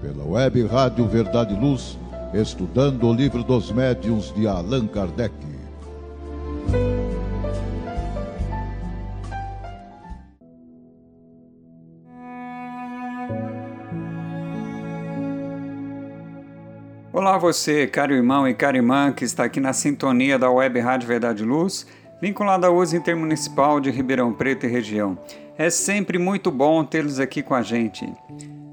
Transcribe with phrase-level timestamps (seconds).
[0.00, 1.98] pela web Rádio Verdade e Luz,
[2.32, 5.34] estudando o livro dos médiuns de Allan Kardec.
[17.12, 21.06] Olá você, caro irmão e cara irmã que está aqui na sintonia da Web Rádio
[21.06, 21.86] Verdade e Luz,
[22.20, 25.18] vinculada à uso intermunicipal de Ribeirão Preto e região.
[25.58, 28.10] É sempre muito bom tê-los aqui com a gente.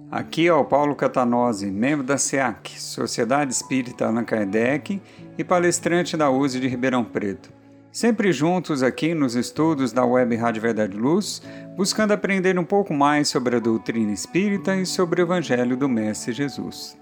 [0.10, 5.02] Aqui é o Paulo Catanose, membro da SEAC, Sociedade Espírita Allan Kardec
[5.38, 7.52] e palestrante da USE de Ribeirão Preto.
[7.92, 11.42] Sempre juntos aqui nos estudos da Web Rádio Verdade Luz,
[11.75, 16.32] buscando aprender um pouco mais sobre a doutrina espírita e sobre o Evangelho do Mestre
[16.32, 16.98] Jesus.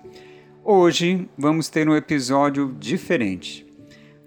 [0.63, 3.67] Hoje vamos ter um episódio diferente.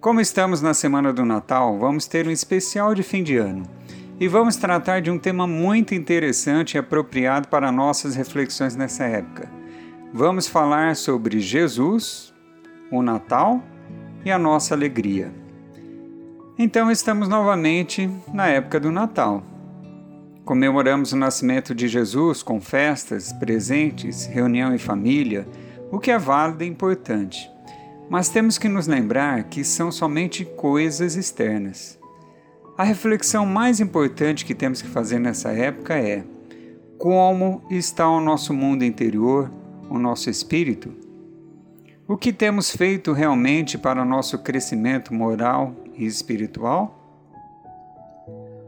[0.00, 3.77] Como estamos na semana do Natal, vamos ter um especial de fim de ano
[4.20, 9.50] e vamos tratar de um tema muito interessante e apropriado para nossas reflexões nessa época.
[10.12, 12.34] Vamos falar sobre Jesus,
[12.91, 13.62] o Natal
[14.24, 15.33] e a nossa alegria.
[16.58, 19.44] Então estamos novamente na época do Natal.
[20.44, 25.46] Comemoramos o nascimento de Jesus com festas, presentes, reunião em família
[25.91, 27.50] o que é válido e importante.
[28.11, 31.97] Mas temos que nos lembrar que são somente coisas externas.
[32.78, 36.22] A reflexão mais importante que temos que fazer nessa época é:
[36.96, 39.50] como está o nosso mundo interior,
[39.90, 40.94] o nosso espírito?
[42.06, 46.94] O que temos feito realmente para o nosso crescimento moral e espiritual?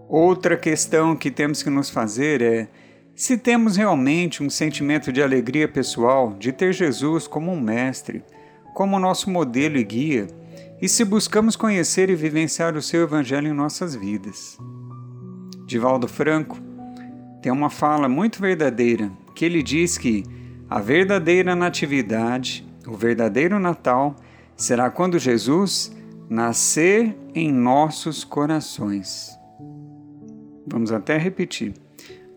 [0.09, 2.69] Outra questão que temos que nos fazer é
[3.15, 8.25] se temos realmente um sentimento de alegria pessoal de ter Jesus como um mestre,
[8.75, 10.27] como nosso modelo e guia,
[10.81, 14.59] e se buscamos conhecer e vivenciar o seu Evangelho em nossas vidas.
[15.67, 16.59] Divaldo Franco
[17.43, 20.25] tem uma fala muito verdadeira que ele diz que
[20.69, 24.17] a verdadeira natividade, o verdadeiro Natal,
[24.57, 25.97] será quando Jesus
[26.29, 29.37] nascer em nossos corações.
[30.67, 31.75] Vamos até repetir.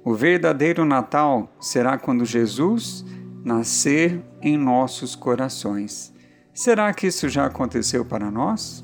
[0.03, 3.05] O verdadeiro Natal será quando Jesus
[3.43, 6.12] nascer em nossos corações.
[6.53, 8.83] Será que isso já aconteceu para nós?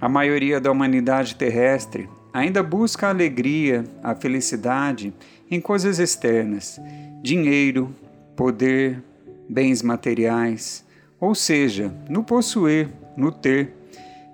[0.00, 5.12] A maioria da humanidade terrestre ainda busca a alegria, a felicidade
[5.50, 6.80] em coisas externas,
[7.22, 7.94] dinheiro,
[8.36, 9.02] poder,
[9.48, 10.84] bens materiais,
[11.20, 13.74] ou seja, no possuir, no ter,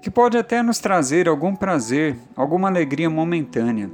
[0.02, 3.90] que pode até nos trazer algum prazer, alguma alegria momentânea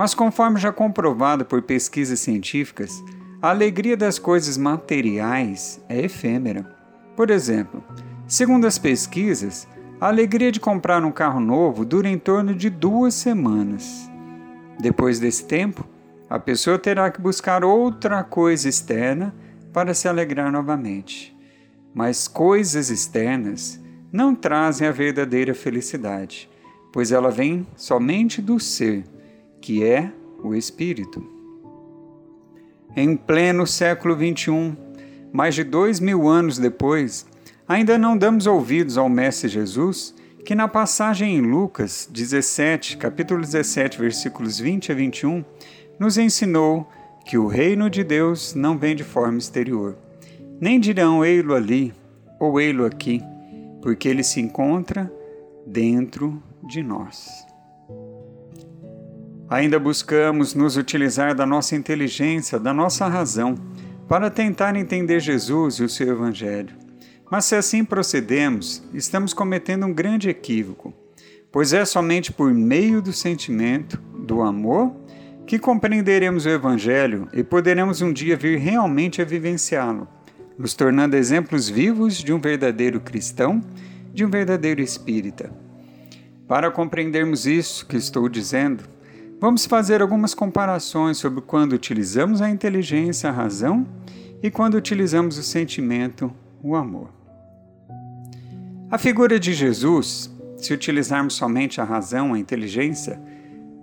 [0.00, 3.04] mas, conforme já comprovado por pesquisas científicas,
[3.42, 6.79] a alegria das coisas materiais é efêmera.
[7.20, 7.84] Por exemplo,
[8.26, 9.68] segundo as pesquisas,
[10.00, 14.10] a alegria de comprar um carro novo dura em torno de duas semanas.
[14.78, 15.86] Depois desse tempo,
[16.30, 19.34] a pessoa terá que buscar outra coisa externa
[19.70, 21.36] para se alegrar novamente.
[21.92, 23.78] Mas coisas externas
[24.10, 26.48] não trazem a verdadeira felicidade,
[26.90, 29.04] pois ela vem somente do ser
[29.60, 30.10] que é
[30.42, 31.22] o Espírito.
[32.96, 34.74] Em pleno século XXI,
[35.32, 37.26] mais de dois mil anos depois,
[37.68, 40.14] ainda não damos ouvidos ao Mestre Jesus,
[40.44, 45.44] que na passagem em Lucas 17, capítulo 17, versículos 20 a 21,
[45.98, 46.90] nos ensinou
[47.24, 49.96] que o reino de Deus não vem de forma exterior.
[50.60, 51.94] Nem dirão ei-lo ali
[52.38, 53.22] ou ei-lo aqui,
[53.82, 55.12] porque ele se encontra
[55.66, 57.28] dentro de nós.
[59.48, 63.54] Ainda buscamos nos utilizar da nossa inteligência, da nossa razão,
[64.10, 66.74] para tentar entender Jesus e o seu Evangelho.
[67.30, 70.92] Mas se assim procedemos, estamos cometendo um grande equívoco,
[71.52, 74.96] pois é somente por meio do sentimento, do amor,
[75.46, 80.08] que compreenderemos o Evangelho e poderemos um dia vir realmente a vivenciá-lo,
[80.58, 83.62] nos tornando exemplos vivos de um verdadeiro cristão,
[84.12, 85.52] de um verdadeiro espírita.
[86.48, 88.82] Para compreendermos isso que estou dizendo,
[89.40, 93.86] Vamos fazer algumas comparações sobre quando utilizamos a inteligência, a razão
[94.42, 96.30] e quando utilizamos o sentimento,
[96.62, 97.08] o amor.
[98.90, 103.18] A figura de Jesus, se utilizarmos somente a razão, a inteligência,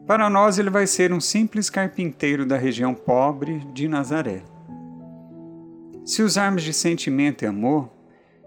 [0.05, 4.43] para nós ele vai ser um simples carpinteiro da região pobre de Nazaré.
[6.05, 7.89] Se usarmos de sentimento e amor,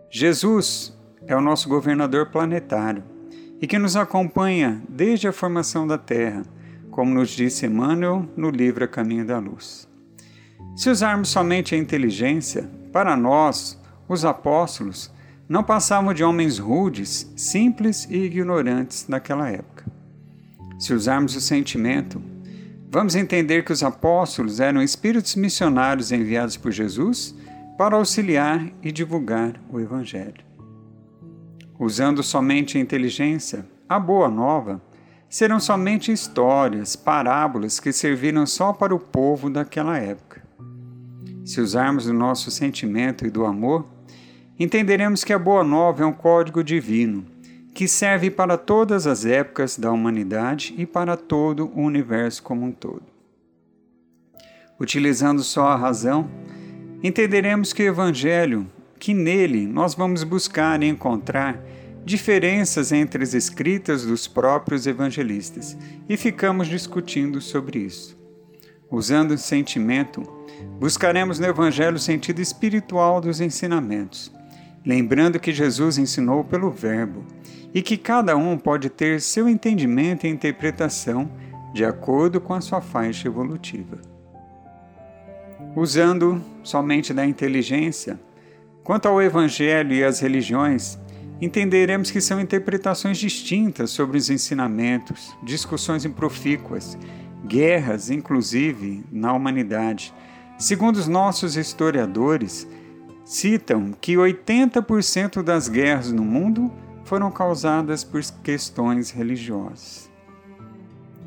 [0.09, 0.97] Jesus
[1.27, 3.03] é o nosso governador planetário
[3.61, 6.45] e que nos acompanha desde a formação da Terra
[6.91, 9.89] como nos disse Emmanuel no livro A Caminho da Luz.
[10.77, 15.11] Se usarmos somente a inteligência, para nós, os apóstolos,
[15.49, 19.85] não passavam de homens rudes, simples e ignorantes naquela época.
[20.79, 22.23] Se usarmos o sentimento,
[22.93, 27.33] Vamos entender que os apóstolos eram espíritos missionários enviados por Jesus
[27.79, 30.45] para auxiliar e divulgar o Evangelho.
[31.79, 34.83] Usando somente a inteligência, a boa nova
[35.31, 40.43] serão somente histórias, parábolas que serviram só para o povo daquela época.
[41.45, 43.87] Se usarmos o nosso sentimento e do amor,
[44.59, 47.25] entenderemos que a Boa Nova é um código divino
[47.73, 52.73] que serve para todas as épocas da humanidade e para todo o universo como um
[52.73, 53.05] todo.
[54.79, 56.29] Utilizando só a razão,
[57.03, 58.67] entenderemos que o Evangelho,
[58.99, 61.63] que nele nós vamos buscar e encontrar
[62.05, 65.77] diferenças entre as escritas dos próprios evangelistas
[66.09, 68.19] e ficamos discutindo sobre isso.
[68.91, 70.23] Usando o sentimento,
[70.79, 74.33] buscaremos no Evangelho o sentido espiritual dos ensinamentos,
[74.85, 77.25] lembrando que Jesus ensinou pelo Verbo
[77.73, 81.31] e que cada um pode ter seu entendimento e interpretação
[81.73, 84.01] de acordo com a sua faixa evolutiva.
[85.77, 88.19] Usando somente da inteligência,
[88.83, 90.99] quanto ao Evangelho e às religiões,
[91.41, 96.99] entenderemos que são interpretações distintas sobre os ensinamentos, discussões improfícuas,
[97.47, 100.13] guerras, inclusive, na humanidade.
[100.59, 102.69] Segundo os nossos historiadores,
[103.25, 106.71] citam que 80% das guerras no mundo
[107.05, 110.11] foram causadas por questões religiosas.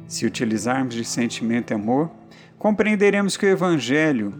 [0.08, 2.12] Se utilizarmos de sentimento e amor,
[2.60, 4.34] compreenderemos que o Evangelho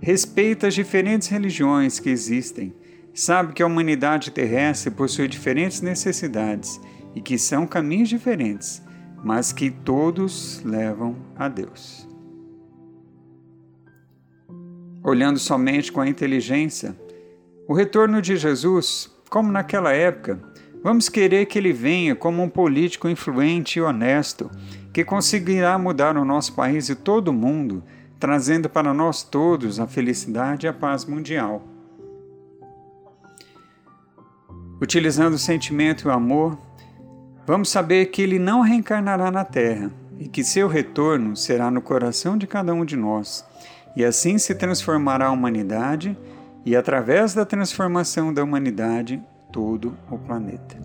[0.00, 2.74] respeita as diferentes religiões que existem
[3.14, 6.80] sabe que a humanidade terrestre possui diferentes necessidades
[7.14, 8.82] e que são caminhos diferentes,
[9.22, 12.08] mas que todos levam a Deus.
[15.02, 16.96] Olhando somente com a inteligência,
[17.66, 20.40] o retorno de Jesus, como naquela época,
[20.82, 24.50] vamos querer que ele venha como um político influente e honesto,
[24.92, 27.82] que conseguirá mudar o nosso país e todo o mundo,
[28.18, 31.69] trazendo para nós todos a felicidade e a paz mundial.
[34.80, 36.58] Utilizando o sentimento e o amor,
[37.46, 42.38] vamos saber que ele não reencarnará na Terra e que seu retorno será no coração
[42.38, 43.44] de cada um de nós,
[43.94, 46.16] e assim se transformará a humanidade
[46.64, 49.22] e, através da transformação da humanidade,
[49.52, 50.78] todo o planeta.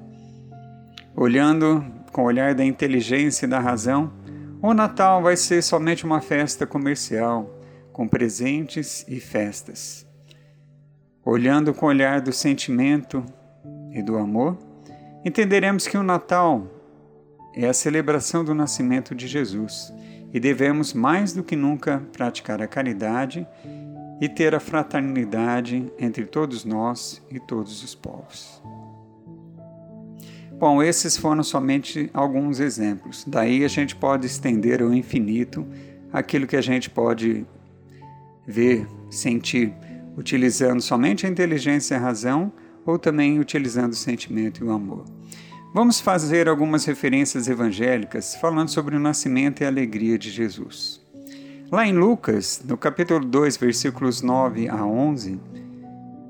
[1.16, 4.12] Olhando com o olhar da inteligência e da razão,
[4.62, 7.62] o Natal vai ser somente uma festa comercial,
[7.94, 10.06] com presentes e festas.
[11.24, 13.24] Olhando com o olhar do sentimento
[13.96, 14.58] e do amor,
[15.24, 16.68] entenderemos que o Natal
[17.56, 19.94] é a celebração do nascimento de Jesus
[20.34, 23.48] e devemos mais do que nunca praticar a caridade
[24.20, 28.62] e ter a fraternidade entre todos nós e todos os povos.
[30.60, 33.24] Bom, esses foram somente alguns exemplos.
[33.26, 35.66] Daí a gente pode estender ao infinito
[36.12, 37.46] aquilo que a gente pode
[38.46, 39.74] ver, sentir,
[40.18, 42.52] utilizando somente a inteligência e a razão
[42.86, 45.06] ou também utilizando o sentimento e o amor.
[45.74, 51.02] Vamos fazer algumas referências evangélicas falando sobre o nascimento e a alegria de Jesus.
[51.72, 55.40] Lá em Lucas, no capítulo 2, versículos 9 a 11,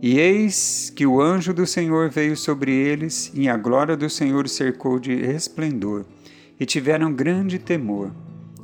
[0.02, 4.48] e eis que o anjo do Senhor veio sobre eles, e a glória do Senhor
[4.48, 6.06] cercou de resplendor,
[6.60, 8.12] e tiveram grande temor.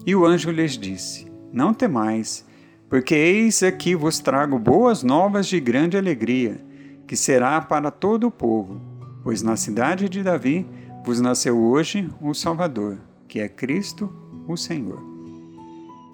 [0.06, 2.46] E o anjo lhes disse: Não temais,
[2.90, 6.71] porque eis aqui vos trago boas novas de grande alegria
[7.12, 8.80] que será para todo o povo,
[9.22, 10.66] pois na cidade de Davi
[11.04, 14.10] vos nasceu hoje o Salvador, que é Cristo,
[14.48, 15.04] o Senhor.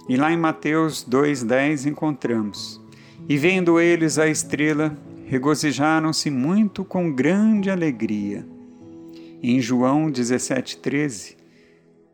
[0.09, 2.81] E lá em Mateus 2,10 encontramos:
[3.29, 8.43] E vendo eles a estrela, regozijaram-se muito com grande alegria.
[9.39, 11.35] Em João 17,13: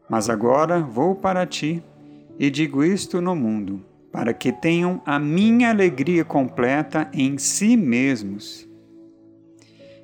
[0.09, 1.81] Mas agora vou para ti
[2.37, 3.79] e digo isto no mundo,
[4.11, 8.72] para que tenham a minha alegria completa em si mesmos.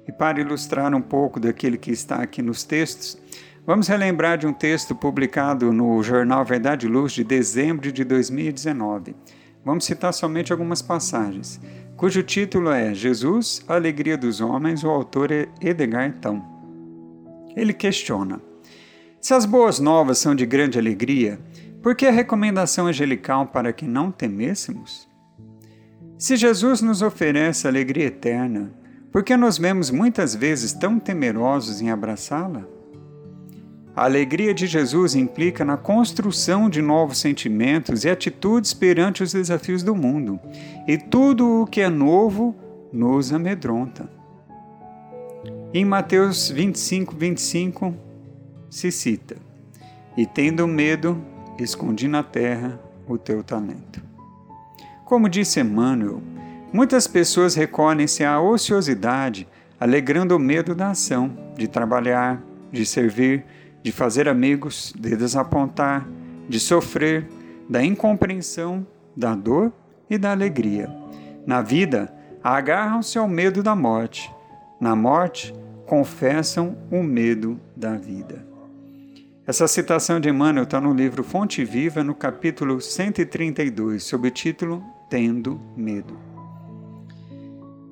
[0.10, 3.16] E para ilustrar um pouco daquilo que está aqui nos textos,
[3.64, 9.16] vamos relembrar de um texto publicado no jornal Verdade e Luz de dezembro de 2019.
[9.64, 11.62] Vamos citar somente algumas passagens,
[11.96, 16.44] cujo título é Jesus, a Alegria dos Homens, o autor é Edgar Tão.
[17.56, 18.42] Ele questiona:
[19.22, 21.40] Se as boas novas são de grande alegria,
[21.84, 25.08] por que a recomendação angelical para que não temêssemos?
[26.18, 28.79] Se Jesus nos oferece alegria eterna,
[29.12, 32.64] porque nos vemos muitas vezes tão temerosos em abraçá-la?
[33.96, 39.84] A alegria de Jesus implica na construção de novos sentimentos e atitudes perante os desafios
[39.84, 40.40] do mundo,
[40.88, 42.56] e tudo o que é novo
[42.94, 44.10] nos amedronta.
[45.74, 47.94] Em Mateus 25, 25
[48.70, 49.36] se cita:
[50.16, 51.22] E tendo medo,
[51.60, 54.02] escondi na terra o teu talento.
[55.04, 56.22] Como disse Emmanuel,
[56.72, 59.48] muitas pessoas recolhem-se à ociosidade,
[59.80, 63.46] alegrando o medo da ação, de trabalhar, de servir,
[63.82, 66.08] de fazer amigos, de desapontar,
[66.48, 67.28] de sofrer,
[67.70, 68.86] da incompreensão,
[69.16, 69.72] da dor
[70.10, 70.90] e da alegria.
[71.46, 74.32] Na vida, agarram-se ao medo da morte.
[74.80, 75.54] Na morte,
[75.86, 78.48] confessam o medo da vida.
[79.46, 84.84] Essa citação de Emmanuel está no livro Fonte Viva, no capítulo 132, sob o título
[85.10, 86.29] Tendo Medo.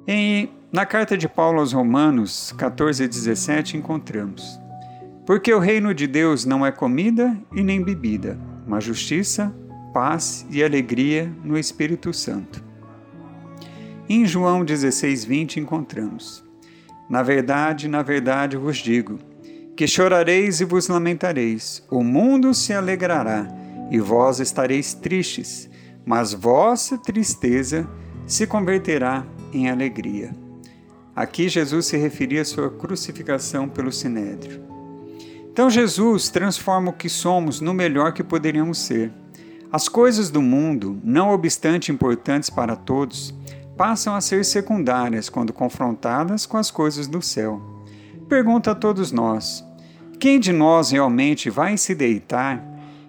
[0.10, 4.58] Em, na carta de Paulo aos Romanos 14 e 17 encontramos:
[5.26, 9.54] Porque o reino de Deus não é comida e nem bebida, mas justiça,
[9.94, 12.64] paz e alegria no Espírito Santo.
[14.08, 16.42] Em João 16, 20 encontramos:
[17.10, 19.20] Na verdade, na verdade vos digo
[19.76, 23.46] que chorareis e vos lamentareis, o mundo se alegrará,
[23.92, 25.70] e vós estareis tristes,
[26.06, 27.86] mas vossa tristeza
[28.26, 29.26] se converterá
[29.58, 30.34] em alegria.
[31.16, 34.64] Aqui Jesus se referia à sua crucificação pelo sinédrio.
[35.52, 39.12] Então Jesus transforma o que somos no melhor que poderíamos ser.
[39.72, 43.34] As coisas do mundo, não obstante importantes para todos,
[43.76, 47.62] passam a ser secundárias quando confrontadas com as coisas do céu.
[48.30, 49.66] Pergunta a todos nós:
[50.20, 52.64] quem de nós realmente vai se deitar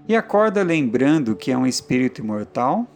[0.09, 2.87] e acorda lembrando que é um espírito imortal?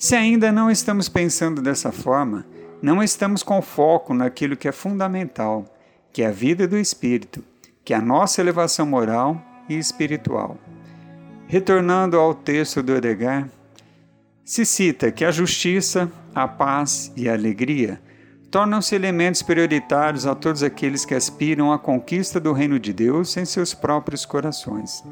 [0.00, 2.46] Se ainda não estamos pensando dessa forma,
[2.80, 5.66] não estamos com foco naquilo que é fundamental,
[6.10, 7.44] que é a vida do espírito,
[7.84, 9.38] que é a nossa elevação moral
[9.68, 10.56] e espiritual.
[11.46, 13.50] Retornando ao texto do Edgar,
[14.42, 18.00] se cita que a justiça, a paz e a alegria
[18.50, 23.44] tornam-se elementos prioritários a todos aqueles que aspiram à conquista do reino de Deus em
[23.44, 25.04] seus próprios corações.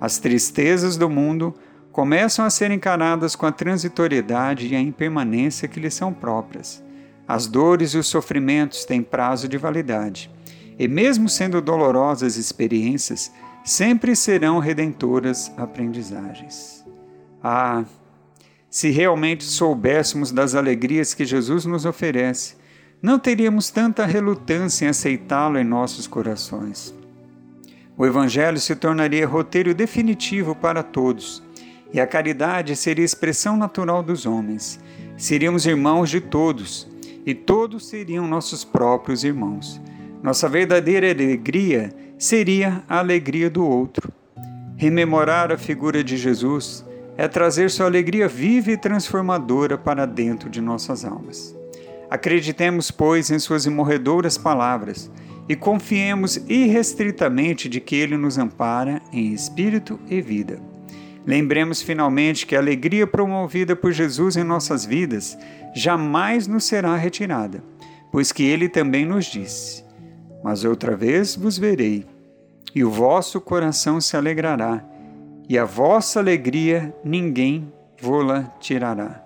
[0.00, 1.54] As tristezas do mundo
[1.92, 6.82] começam a ser encaradas com a transitoriedade e a impermanência que lhes são próprias.
[7.28, 10.30] As dores e os sofrimentos têm prazo de validade,
[10.78, 13.30] e mesmo sendo dolorosas experiências,
[13.62, 16.84] sempre serão redentoras aprendizagens.
[17.44, 17.84] Ah,
[18.70, 22.56] se realmente soubéssemos das alegrias que Jesus nos oferece,
[23.02, 26.94] não teríamos tanta relutância em aceitá-lo em nossos corações.
[27.96, 31.42] O Evangelho se tornaria roteiro definitivo para todos,
[31.92, 34.80] e a caridade seria expressão natural dos homens.
[35.16, 36.88] Seríamos irmãos de todos,
[37.24, 39.80] e todos seriam nossos próprios irmãos.
[40.22, 44.12] Nossa verdadeira alegria seria a alegria do outro.
[44.76, 46.84] Rememorar a figura de Jesus
[47.16, 51.54] é trazer sua alegria viva e transformadora para dentro de nossas almas.
[52.10, 55.10] Acreditemos, pois, em Suas imorredoras palavras
[55.48, 60.71] e confiemos irrestritamente de que Ele nos ampara em espírito e vida.
[61.26, 65.38] Lembremos finalmente que a alegria promovida por Jesus em nossas vidas
[65.74, 67.62] jamais nos será retirada,
[68.10, 69.84] pois que Ele também nos disse:
[70.42, 72.04] Mas outra vez vos verei,
[72.74, 74.84] e o vosso coração se alegrará,
[75.48, 79.22] e a vossa alegria ninguém vô-la tirará.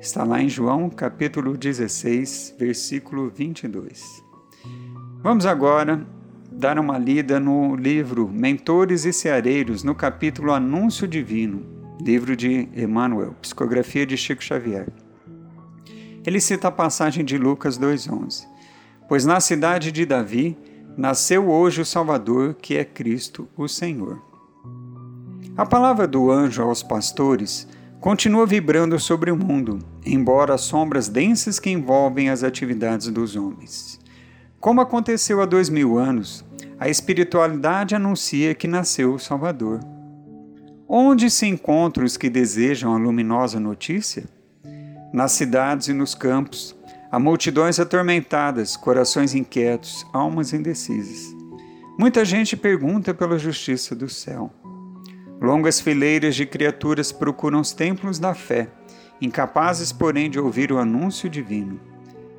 [0.00, 4.22] Está lá em João capítulo 16, versículo 22.
[5.22, 6.06] Vamos agora
[6.60, 11.62] dar uma lida no livro Mentores e Ceareiros, no capítulo Anúncio Divino,
[11.98, 14.86] livro de Emmanuel, psicografia de Chico Xavier.
[16.22, 18.44] Ele cita a passagem de Lucas 2,11:
[19.08, 20.54] Pois na cidade de Davi
[20.98, 24.20] nasceu hoje o Salvador, que é Cristo, o Senhor.
[25.56, 27.66] A palavra do anjo aos pastores
[28.00, 33.98] continua vibrando sobre o mundo, embora as sombras densas que envolvem as atividades dos homens.
[34.60, 36.44] Como aconteceu há dois mil anos,
[36.80, 39.80] a espiritualidade anuncia que nasceu o Salvador.
[40.88, 44.24] Onde se encontram os que desejam a luminosa notícia?
[45.12, 46.74] Nas cidades e nos campos,
[47.12, 51.36] há multidões atormentadas, corações inquietos, almas indecisas.
[51.98, 54.50] Muita gente pergunta pela justiça do céu.
[55.38, 58.68] Longas fileiras de criaturas procuram os templos da fé,
[59.20, 61.78] incapazes, porém, de ouvir o anúncio divino.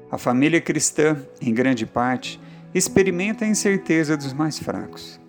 [0.10, 2.39] A família cristã, em grande parte,
[2.74, 5.20] experimenta a incerteza dos mais fracos.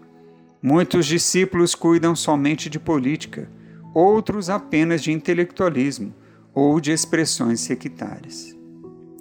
[0.62, 3.50] Muitos discípulos cuidam somente de política,
[3.92, 6.14] outros apenas de intelectualismo
[6.54, 8.56] ou de expressões sectárias.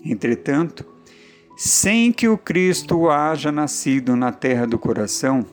[0.04, 0.86] Entretanto,
[1.58, 5.46] sem que o Cristo haja nascido na terra do coração,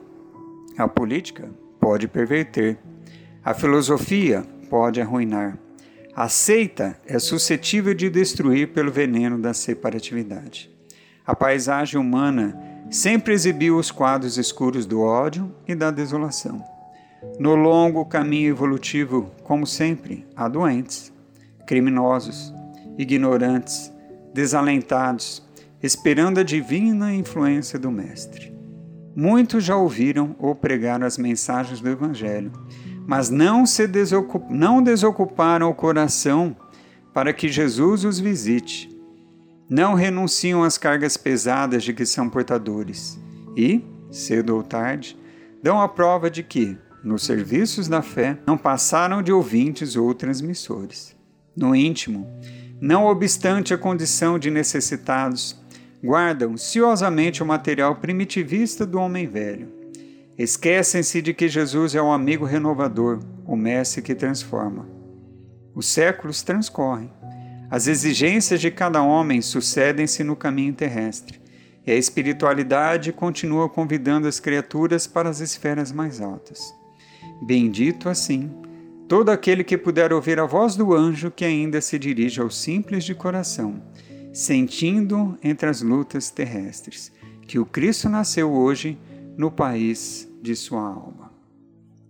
[0.77, 1.49] a política
[1.81, 2.79] pode perverter,
[3.45, 5.59] a filosofia pode arruinar,
[6.15, 10.78] a seita é suscetível de destruir pelo veneno da separatividade.
[11.29, 12.59] A paisagem humana
[12.91, 16.65] sempre exibiu os quadros escuros do ódio e da desolação.
[17.39, 21.13] No longo caminho evolutivo, como sempre, há doentes,
[21.67, 22.51] criminosos,
[22.97, 23.93] ignorantes,
[24.33, 25.47] desalentados,
[25.83, 28.57] esperando a divina influência do Mestre.
[29.15, 32.53] Muitos já ouviram ou pregaram as mensagens do Evangelho,
[33.07, 34.51] mas não, se desocup...
[34.51, 36.57] não desocuparam o coração
[37.13, 38.98] para que Jesus os visite.
[39.69, 43.19] Não renunciam às cargas pesadas de que são portadores
[43.55, 45.15] e, cedo ou tarde,
[45.63, 51.15] dão a prova de que, nos serviços da fé, não passaram de ouvintes ou transmissores.
[51.55, 52.27] No íntimo,
[52.81, 55.61] não obstante a condição de necessitados,
[56.03, 59.69] guardam ciosamente o material primitivista do homem velho.
[60.39, 64.89] Esquecem-se de que Jesus é o amigo renovador, o mestre que transforma.
[65.75, 67.11] Os séculos transcorrem.
[67.71, 71.41] As exigências de cada homem sucedem-se no caminho terrestre,
[71.87, 76.75] e a espiritualidade continua convidando as criaturas para as esferas mais altas.
[77.43, 78.51] Bendito assim,
[79.07, 83.05] todo aquele que puder ouvir a voz do anjo que ainda se dirige aos simples
[83.05, 83.83] de coração
[84.33, 87.13] sentindo entre as lutas terrestres
[87.47, 88.99] que o Cristo nasceu hoje
[89.37, 91.33] no país de sua alma.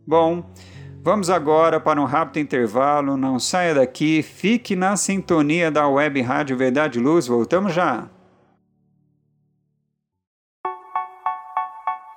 [0.06, 0.52] Bom,
[1.02, 3.16] vamos agora para um rápido intervalo.
[3.16, 7.26] Não saia daqui, fique na sintonia da Web Rádio Verdade Luz.
[7.26, 8.08] Voltamos já.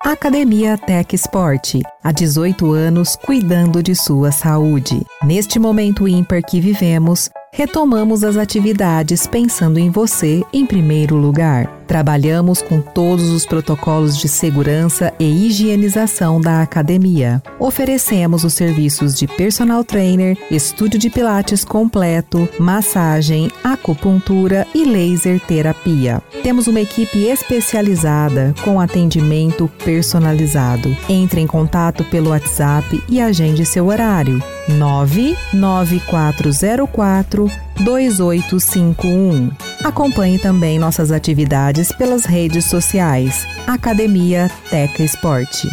[0.04, 5.06] Academia Tech Sport, há 18 anos cuidando de sua saúde.
[5.24, 11.68] Neste momento ímpar que vivemos, retomamos as atividades pensando em você em primeiro lugar.
[11.86, 17.44] Trabalhamos com todos os protocolos de segurança e higienização da academia.
[17.60, 26.20] Oferecemos os serviços de personal trainer, estúdio de pilates completo, massagem, acupuntura e laser terapia.
[26.42, 30.96] Temos uma equipe especializada com atendimento personalizado.
[31.08, 34.42] Entre em contato pelo WhatsApp e agende seu horário.
[34.68, 37.48] 99404
[37.80, 39.50] 2851.
[39.84, 43.48] Acompanhe também nossas atividades pelas redes sociais.
[43.68, 45.68] Academia Teca Esporte.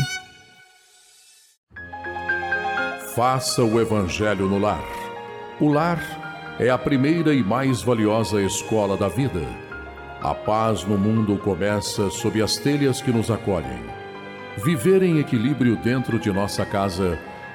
[3.14, 4.84] Faça o Evangelho no lar.
[5.60, 9.42] O lar é a primeira e mais valiosa escola da vida.
[10.20, 13.86] A paz no mundo começa sob as telhas que nos acolhem.
[14.64, 17.37] Viver em equilíbrio dentro de nossa casa é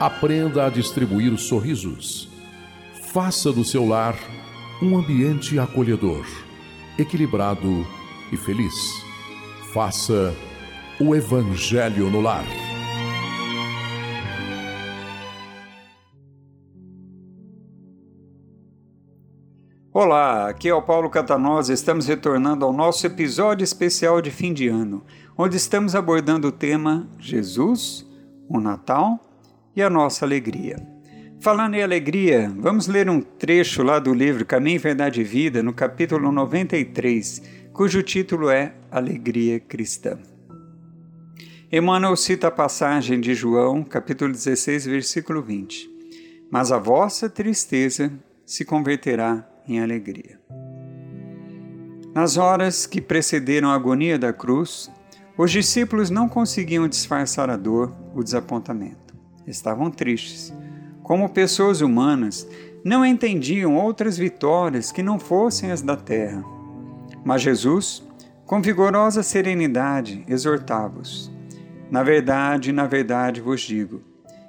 [0.00, 2.28] Aprenda a distribuir sorrisos.
[3.12, 4.18] Faça do seu lar
[4.82, 6.26] um ambiente acolhedor,
[6.98, 7.86] equilibrado
[8.32, 8.74] e feliz.
[9.72, 10.34] Faça
[11.00, 12.44] o Evangelho no lar.
[19.92, 21.72] Olá, aqui é o Paulo Catanosa.
[21.72, 25.04] Estamos retornando ao nosso episódio especial de fim de ano,
[25.38, 28.04] onde estamos abordando o tema Jesus,
[28.48, 29.20] o Natal
[29.74, 30.76] e a nossa alegria.
[31.40, 35.74] Falando em alegria, vamos ler um trecho lá do livro Caminho, Verdade e Vida, no
[35.74, 40.18] capítulo 93, cujo título é Alegria Cristã.
[41.70, 45.90] Emmanuel cita a passagem de João, capítulo 16, versículo 20.
[46.50, 48.12] Mas a vossa tristeza
[48.46, 50.38] se converterá em alegria.
[52.14, 54.90] Nas horas que precederam a agonia da cruz,
[55.36, 59.03] os discípulos não conseguiam disfarçar a dor, o desapontamento.
[59.46, 60.52] Estavam tristes
[61.04, 62.48] como pessoas humanas,
[62.82, 66.42] não entendiam outras vitórias que não fossem as da terra.
[67.22, 68.02] Mas Jesus,
[68.46, 71.30] com vigorosa serenidade, exortava-os:
[71.90, 74.02] Na verdade, na verdade vos digo,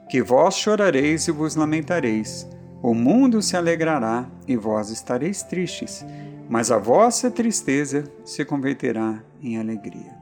[0.09, 2.47] que vós chorareis e vos lamentareis,
[2.81, 6.05] o mundo se alegrará e vós estareis tristes,
[6.49, 10.15] mas a vossa tristeza se converterá em alegria.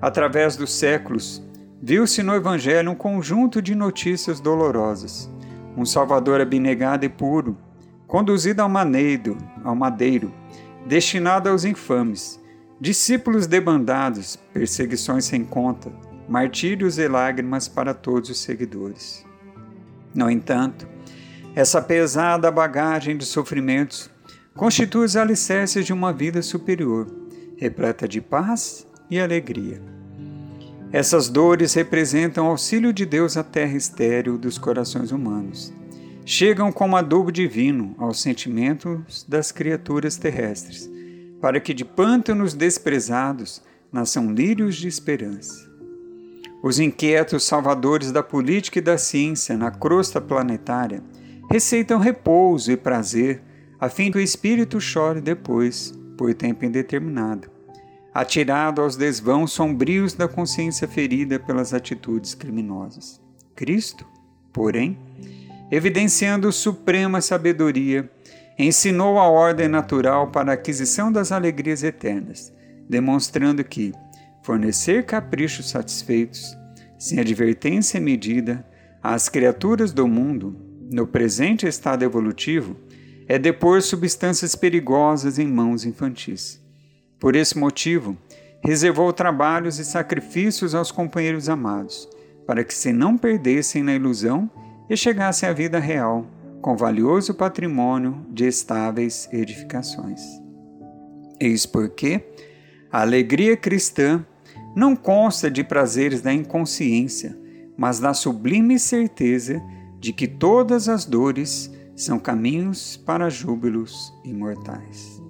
[0.00, 1.42] Através dos séculos,
[1.82, 5.30] viu-se no Evangelho um conjunto de notícias dolorosas.
[5.76, 7.56] Um Salvador abnegado e puro,
[8.06, 10.32] conduzido ao maneiro, ao madeiro,
[10.86, 12.40] destinado aos infames,
[12.80, 15.90] discípulos debandados, perseguições sem conta,
[16.28, 19.24] martírios e lágrimas para todos os seguidores.
[20.14, 20.86] No entanto,
[21.54, 24.10] essa pesada bagagem de sofrimentos
[24.54, 27.06] constitui os alicerces de uma vida superior,
[27.56, 29.99] repleta de paz e alegria.
[30.92, 35.72] Essas dores representam auxílio de Deus à terra estéril dos corações humanos.
[36.24, 40.90] Chegam como adubo divino aos sentimentos das criaturas terrestres,
[41.40, 45.70] para que de pântanos desprezados nasçam lírios de esperança.
[46.60, 51.04] Os inquietos salvadores da política e da ciência na crosta planetária
[51.48, 53.40] receitam repouso e prazer,
[53.78, 57.48] a fim que o espírito chore depois, por tempo indeterminado,
[58.12, 63.20] atirado aos desvãos sombrios da consciência ferida pelas atitudes criminosas.
[63.54, 64.04] Cristo,
[64.52, 64.98] porém,
[65.70, 68.10] evidenciando suprema sabedoria,
[68.58, 72.52] ensinou a ordem natural para a aquisição das alegrias eternas,
[72.88, 73.92] demonstrando que
[74.42, 76.56] fornecer caprichos satisfeitos,
[76.98, 78.66] sem advertência medida,
[79.02, 80.56] às criaturas do mundo
[80.92, 82.76] no presente estado evolutivo,
[83.26, 86.59] é depor substâncias perigosas em mãos infantis.
[87.20, 88.16] Por esse motivo,
[88.64, 92.08] reservou trabalhos e sacrifícios aos companheiros amados,
[92.46, 94.50] para que se não perdessem na ilusão
[94.88, 96.26] e chegassem à vida real,
[96.62, 100.20] com valioso patrimônio de estáveis edificações.
[101.38, 102.24] Eis porque
[102.90, 104.24] a alegria cristã
[104.74, 107.38] não consta de prazeres da inconsciência,
[107.76, 109.62] mas da sublime certeza
[109.98, 115.29] de que todas as dores são caminhos para júbilos imortais.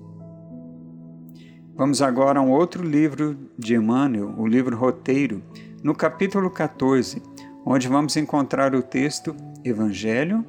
[1.80, 5.42] Vamos agora a um outro livro de Emmanuel, o livro Roteiro,
[5.82, 7.22] no capítulo 14,
[7.64, 10.44] onde vamos encontrar o texto Evangelho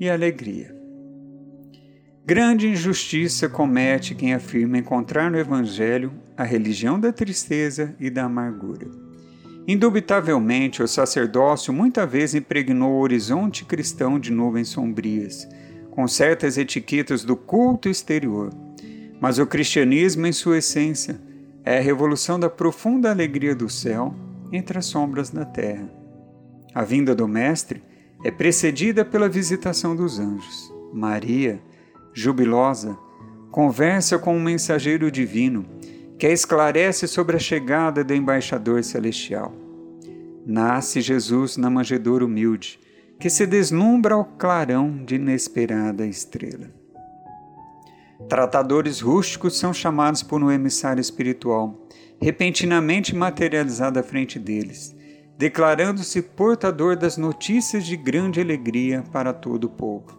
[0.00, 0.74] e Alegria.
[2.26, 8.88] Grande injustiça comete quem afirma encontrar no Evangelho a religião da tristeza e da amargura.
[9.68, 15.48] Indubitavelmente, o sacerdócio muita vez impregnou o horizonte cristão de nuvens sombrias,
[15.92, 18.63] com certas etiquetas do culto exterior.
[19.24, 21.18] Mas o cristianismo, em sua essência,
[21.64, 24.14] é a revolução da profunda alegria do céu
[24.52, 25.90] entre as sombras da terra.
[26.74, 27.82] A vinda do Mestre
[28.22, 30.70] é precedida pela visitação dos anjos.
[30.92, 31.58] Maria,
[32.12, 32.98] jubilosa,
[33.50, 35.64] conversa com um mensageiro divino
[36.18, 39.54] que a esclarece sobre a chegada do embaixador celestial.
[40.44, 42.78] Nasce Jesus na manjedoura humilde,
[43.18, 46.83] que se deslumbra ao clarão de inesperada estrela.
[48.28, 51.88] Tratadores rústicos são chamados por um emissário espiritual,
[52.20, 54.94] repentinamente materializado à frente deles,
[55.36, 60.16] declarando-se portador das notícias de grande alegria para todo o povo.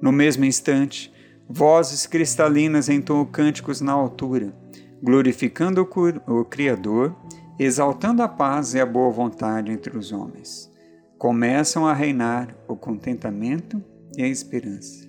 [0.00, 1.12] No mesmo instante,
[1.48, 4.54] vozes cristalinas entoam cânticos na altura,
[5.02, 5.86] glorificando
[6.26, 7.16] o Criador,
[7.58, 10.70] exaltando a paz e a boa vontade entre os homens.
[11.18, 13.82] Começam a reinar o contentamento
[14.16, 15.08] e a esperança.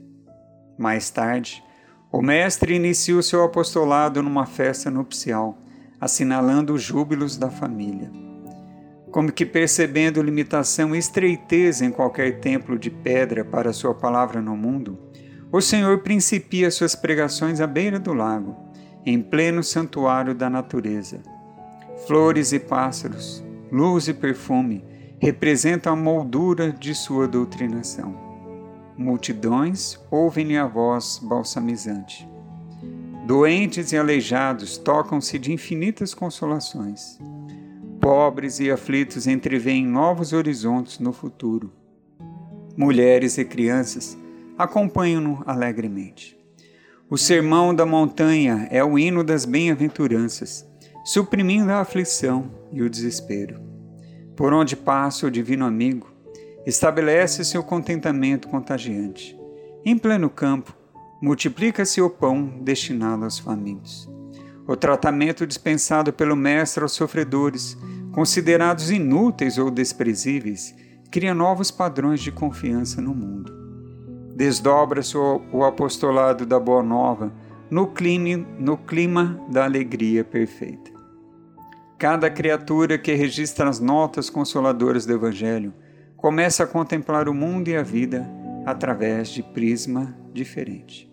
[0.76, 1.64] Mais tarde,
[2.12, 5.58] o Mestre inicia o seu apostolado numa festa nupcial,
[6.02, 8.12] assinalando os júbilos da família.
[9.12, 14.58] Como que percebendo limitação e estreiteza em qualquer templo de pedra para sua palavra no
[14.58, 14.98] mundo,
[15.52, 18.56] o Senhor principia suas pregações à beira do lago
[19.06, 21.22] em pleno santuário da natureza.
[22.06, 24.84] Flores e pássaros, luz e perfume
[25.20, 28.29] representam a moldura de sua doutrinação.
[29.00, 32.28] Multidões ouvem-lhe a voz balsamizante.
[33.26, 37.18] Doentes e aleijados tocam-se de infinitas consolações.
[38.02, 41.72] Pobres e aflitos entreveem novos horizontes no futuro.
[42.76, 44.18] Mulheres e crianças
[44.58, 46.38] acompanham-no alegremente.
[47.10, 50.68] O sermão da montanha é o hino das bem-aventuranças,
[51.06, 53.62] suprimindo a aflição e o desespero.
[54.36, 56.09] Por onde passa o divino amigo,
[56.70, 59.38] estabelece-se o contentamento contagiante.
[59.84, 60.76] Em pleno campo,
[61.22, 64.10] multiplica-se o pão destinado aos famintos.
[64.68, 67.78] O tratamento dispensado pelo Mestre aos sofredores,
[68.12, 70.76] considerados inúteis ou desprezíveis,
[71.12, 73.60] cria novos padrões de confiança no mundo
[74.40, 77.30] desdobra-se o apostolado da Boa Nova
[77.70, 80.92] no clima, no clima da alegria perfeita.
[81.98, 85.74] Cada criatura que registra as notas consoladoras do Evangelho
[86.22, 88.30] começa a contemplar o mundo e a vida
[88.66, 91.10] através de prisma diferente.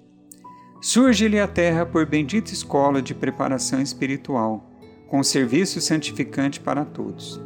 [0.81, 4.71] Surge-lhe a terra por bendita escola de preparação espiritual,
[5.09, 7.41] com serviço santificante para todos.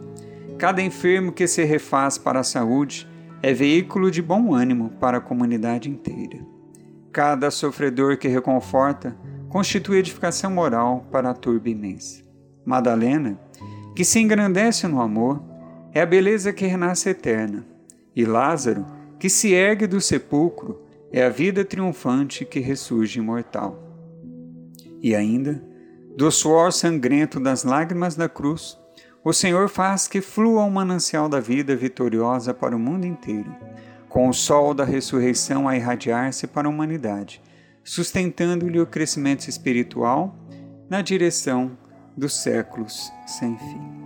[0.58, 3.08] Cada enfermo que se refaz para a saúde
[3.42, 6.38] é veículo de bom ânimo para a comunidade inteira.
[7.12, 9.16] Cada sofredor que reconforta
[9.48, 12.22] constitui edificação moral para a turba imensa.
[12.64, 13.38] Madalena,
[13.94, 15.42] que se engrandece no amor,
[15.92, 17.64] é a beleza que renasce eterna,
[18.14, 18.86] e Lázaro,
[19.18, 23.82] que se ergue do sepulcro, é a vida triunfante que ressurge imortal.
[25.02, 25.62] E ainda,
[26.16, 28.78] do suor sangrento das lágrimas da cruz,
[29.24, 33.54] o Senhor faz que flua um manancial da vida vitoriosa para o mundo inteiro,
[34.08, 37.42] com o sol da ressurreição a irradiar-se para a humanidade,
[37.84, 40.36] sustentando-lhe o crescimento espiritual
[40.88, 41.76] na direção
[42.16, 43.99] dos séculos sem fim.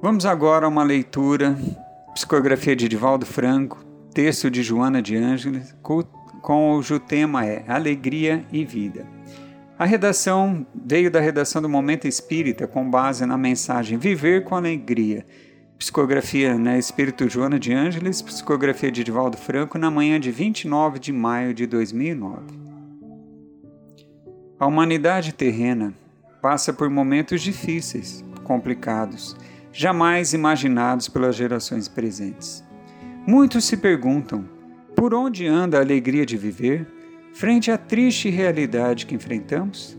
[0.00, 1.58] Vamos agora a uma leitura,
[2.14, 3.84] psicografia de Edivaldo Franco,
[4.14, 5.74] texto de Joana de Ângeles,
[6.40, 9.04] cujo tema é Alegria e Vida.
[9.76, 15.26] A redação veio da redação do Momento Espírita, com base na mensagem Viver com Alegria.
[15.76, 21.12] Psicografia né, Espírito Joana de Ângeles, psicografia de Edivaldo Franco, na manhã de 29 de
[21.12, 22.36] maio de 2009.
[24.60, 25.92] A humanidade terrena
[26.40, 29.36] passa por momentos difíceis, complicados,
[29.72, 32.64] jamais imaginados pelas gerações presentes.
[33.26, 34.44] Muitos se perguntam:
[34.94, 36.98] por onde anda a alegria de viver?
[37.38, 39.96] frente à triste realidade que enfrentamos?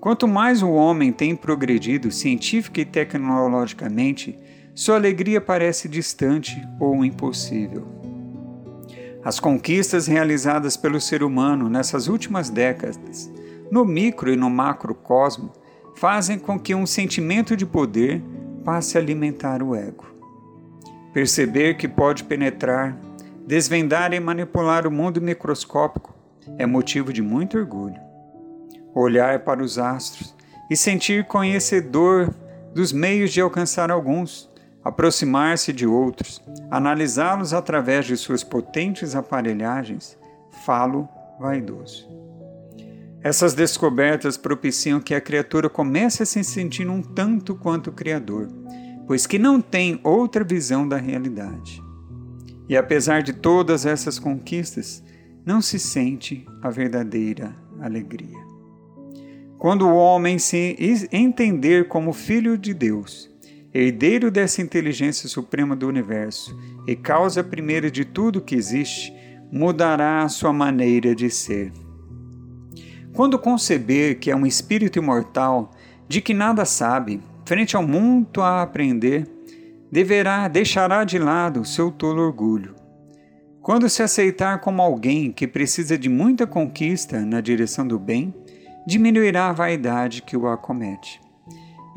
[0.00, 4.38] Quanto mais o homem tem progredido científica e tecnologicamente,
[4.72, 7.84] sua alegria parece distante ou impossível.
[9.24, 13.28] As conquistas realizadas pelo ser humano nessas últimas décadas,
[13.68, 15.52] no micro e no macrocosmo,
[15.96, 18.22] fazem com que um sentimento de poder
[18.66, 20.04] passe a alimentar o ego.
[21.12, 22.98] Perceber que pode penetrar,
[23.46, 26.12] desvendar e manipular o mundo microscópico
[26.58, 28.00] é motivo de muito orgulho.
[28.92, 30.34] Olhar para os astros
[30.68, 32.34] e sentir conhecedor
[32.74, 34.50] dos meios de alcançar alguns,
[34.82, 40.18] aproximar-se de outros, analisá-los através de suas potentes aparelhagens,
[40.64, 42.25] falo vaidoso.
[43.26, 48.46] Essas descobertas propiciam que a criatura comece a se sentir um tanto quanto Criador,
[49.04, 51.82] pois que não tem outra visão da realidade.
[52.68, 55.02] E apesar de todas essas conquistas,
[55.44, 58.38] não se sente a verdadeira alegria.
[59.58, 60.76] Quando o homem se
[61.10, 63.28] entender como filho de Deus,
[63.74, 69.12] herdeiro dessa inteligência suprema do universo e causa primeira de tudo que existe,
[69.50, 71.72] mudará a sua maneira de ser.
[73.16, 75.72] Quando conceber que é um espírito imortal,
[76.06, 79.26] de que nada sabe, frente ao mundo a aprender,
[79.90, 82.86] deverá deixará de lado seu tolo orgulho
[83.66, 88.32] quando se aceitar como alguém que precisa de muita conquista na direção do bem,
[88.86, 91.20] diminuirá a vaidade que o acomete.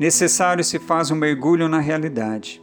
[0.00, 2.60] Necessário se faz um mergulho na realidade.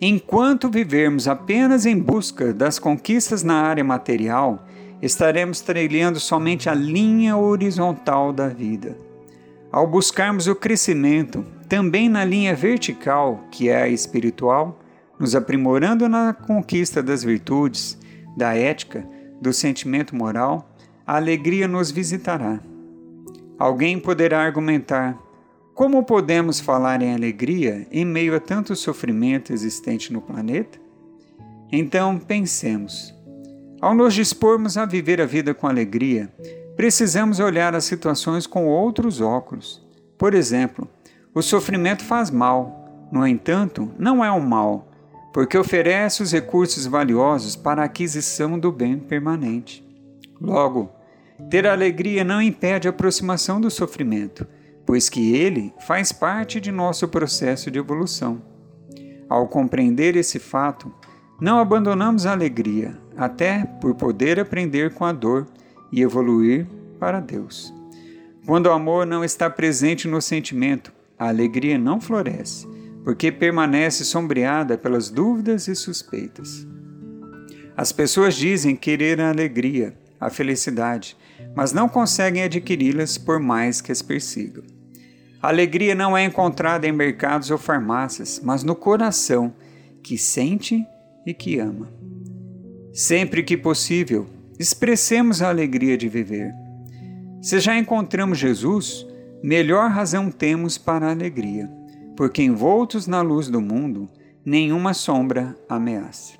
[0.00, 4.66] Enquanto vivermos apenas em busca das conquistas na área material,
[5.00, 8.96] estaremos trilhando somente a linha horizontal da vida.
[9.70, 14.80] Ao buscarmos o crescimento, também na linha vertical, que é a espiritual,
[15.18, 17.98] nos aprimorando na conquista das virtudes,
[18.36, 19.06] da ética,
[19.40, 20.74] do sentimento moral,
[21.06, 22.60] a alegria nos visitará.
[23.58, 25.18] Alguém poderá argumentar:
[25.74, 30.78] como podemos falar em alegria em meio a tanto sofrimento existente no planeta?
[31.70, 33.17] Então pensemos.
[33.80, 36.28] Ao nos dispormos a viver a vida com alegria,
[36.76, 39.80] precisamos olhar as situações com outros óculos.
[40.16, 40.88] Por exemplo,
[41.32, 44.90] o sofrimento faz mal, no entanto, não é um mal,
[45.32, 49.86] porque oferece os recursos valiosos para a aquisição do bem permanente.
[50.40, 50.90] Logo,
[51.48, 54.44] ter alegria não impede a aproximação do sofrimento,
[54.84, 58.42] pois que ele faz parte de nosso processo de evolução.
[59.28, 60.92] Ao compreender esse fato,
[61.40, 65.46] não abandonamos a alegria, até por poder aprender com a dor
[65.92, 66.66] e evoluir
[66.98, 67.72] para Deus.
[68.46, 72.66] Quando o amor não está presente no sentimento, a alegria não floresce
[73.08, 76.66] porque permanece sombreada pelas dúvidas e suspeitas.
[77.74, 81.16] As pessoas dizem querer a alegria, a felicidade,
[81.54, 84.62] mas não conseguem adquiri-las por mais que as persigam.
[85.40, 89.54] A alegria não é encontrada em mercados ou farmácias, mas no coração
[90.02, 90.84] que sente
[91.28, 91.88] e que ama.
[92.92, 94.26] Sempre que possível,
[94.58, 96.52] expressemos a alegria de viver.
[97.42, 99.06] Se já encontramos Jesus,
[99.42, 101.78] melhor razão temos para a alegria
[102.18, 104.08] porque envoltos na luz do mundo,
[104.44, 106.32] nenhuma sombra ameaça.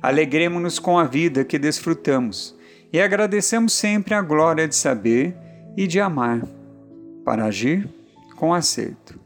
[0.00, 2.56] Alegremos-nos com a vida que desfrutamos
[2.90, 5.36] e agradecemos sempre a glória de saber
[5.76, 6.40] e de amar,
[7.22, 7.86] para agir
[8.34, 9.20] com acerto.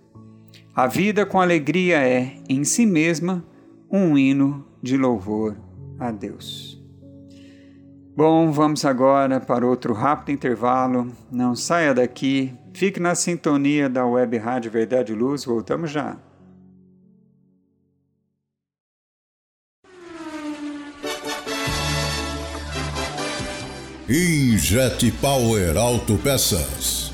[0.75, 3.45] A vida com alegria é, em si mesma,
[3.89, 5.57] um hino de louvor
[5.99, 6.79] a Deus.
[8.15, 11.11] Bom, vamos agora para outro rápido intervalo.
[11.33, 15.45] Não saia daqui, fique na sintonia da Web Rádio Verdade e Luz.
[15.45, 16.17] Voltamos já.
[24.07, 27.14] Injet Power Auto Peças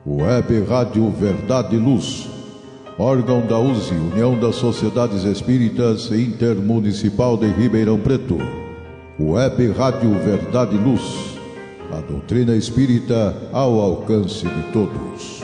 [0.06, 2.36] Web Rádio Verdade e Luz
[3.00, 8.38] órgão da USE, União das Sociedades Espíritas Intermunicipal de Ribeirão Preto.
[9.20, 11.38] Web Rádio Verdade e Luz.
[11.92, 15.38] A doutrina espírita ao alcance de todos.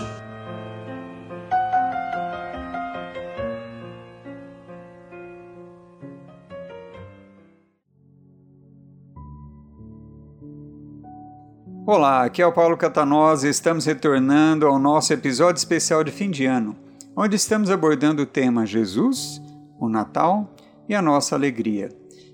[11.86, 16.32] Olá, aqui é o Paulo Catanosa e estamos retornando ao nosso episódio especial de fim
[16.32, 16.76] de ano
[17.16, 19.42] onde estamos abordando o tema Jesus,
[19.80, 20.56] o Natal
[20.88, 21.90] e a nossa alegria.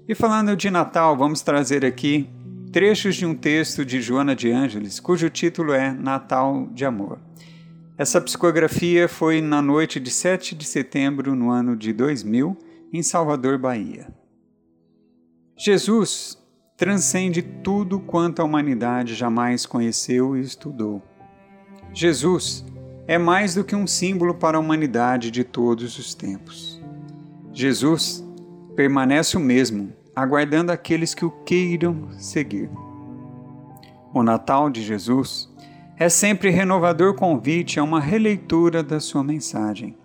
[0.08, 2.30] E falando de Natal, vamos trazer aqui
[2.72, 7.20] trechos de um texto de Joana de Ângeles, cujo título é Natal de Amor.
[7.98, 12.58] Essa psicografia foi na noite de 7 de setembro no ano de 2000,
[12.94, 14.08] em Salvador, Bahia.
[15.58, 16.38] Jesus
[16.78, 21.04] transcende tudo quanto a humanidade jamais conheceu e estudou.
[21.94, 22.64] Jesus
[23.10, 26.80] é mais do que um símbolo para a humanidade de todos os tempos.
[27.52, 28.24] Jesus
[28.76, 32.70] permanece o mesmo, aguardando aqueles que o queiram seguir.
[34.14, 35.50] O Natal de Jesus
[35.98, 39.98] é sempre renovador convite a uma releitura da sua mensagem,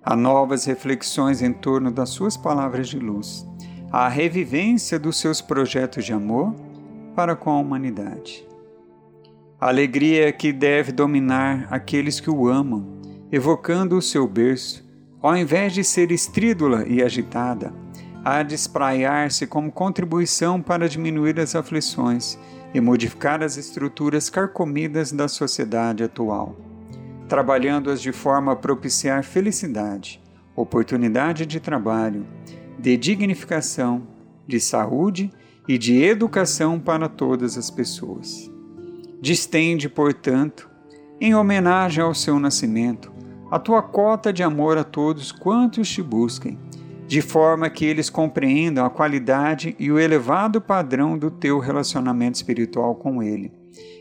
[0.00, 3.44] a novas reflexões em torno das suas palavras de luz,
[3.90, 6.54] a revivência dos seus projetos de amor
[7.16, 8.46] para com a humanidade.
[9.60, 14.84] A alegria que deve dominar aqueles que o amam, evocando o seu berço,
[15.22, 17.72] ao invés de ser estrídula e agitada,
[18.24, 22.38] há de espraiar-se como contribuição para diminuir as aflições
[22.74, 26.56] e modificar as estruturas carcomidas da sociedade atual,
[27.28, 30.20] trabalhando-as de forma a propiciar felicidade,
[30.56, 32.26] oportunidade de trabalho,
[32.78, 34.06] de dignificação,
[34.46, 35.32] de saúde
[35.66, 38.52] e de educação para todas as pessoas.
[39.20, 40.68] Distende, portanto,
[41.20, 43.12] em homenagem ao seu nascimento,
[43.50, 46.58] a tua cota de amor a todos quantos te busquem,
[47.06, 52.94] de forma que eles compreendam a qualidade e o elevado padrão do teu relacionamento espiritual
[52.96, 53.52] com Ele,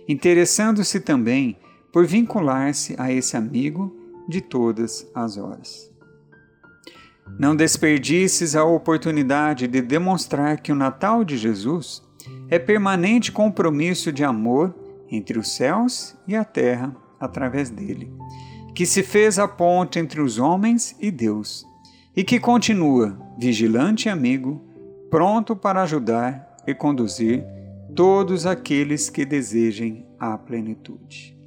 [0.08, 1.58] interessando-se também
[1.92, 3.96] por vincular-se a esse amigo
[4.28, 5.92] de todas as horas.
[7.38, 12.02] Não desperdices a oportunidade de demonstrar que o Natal de Jesus
[12.50, 14.74] é permanente compromisso de amor
[15.16, 18.12] entre os céus e a terra através dele,
[18.74, 21.66] que se fez a ponte entre os homens e Deus,
[22.16, 24.62] e que continua vigilante e amigo,
[25.10, 27.46] pronto para ajudar e conduzir
[27.96, 31.38] todos aqueles que desejem a plenitude.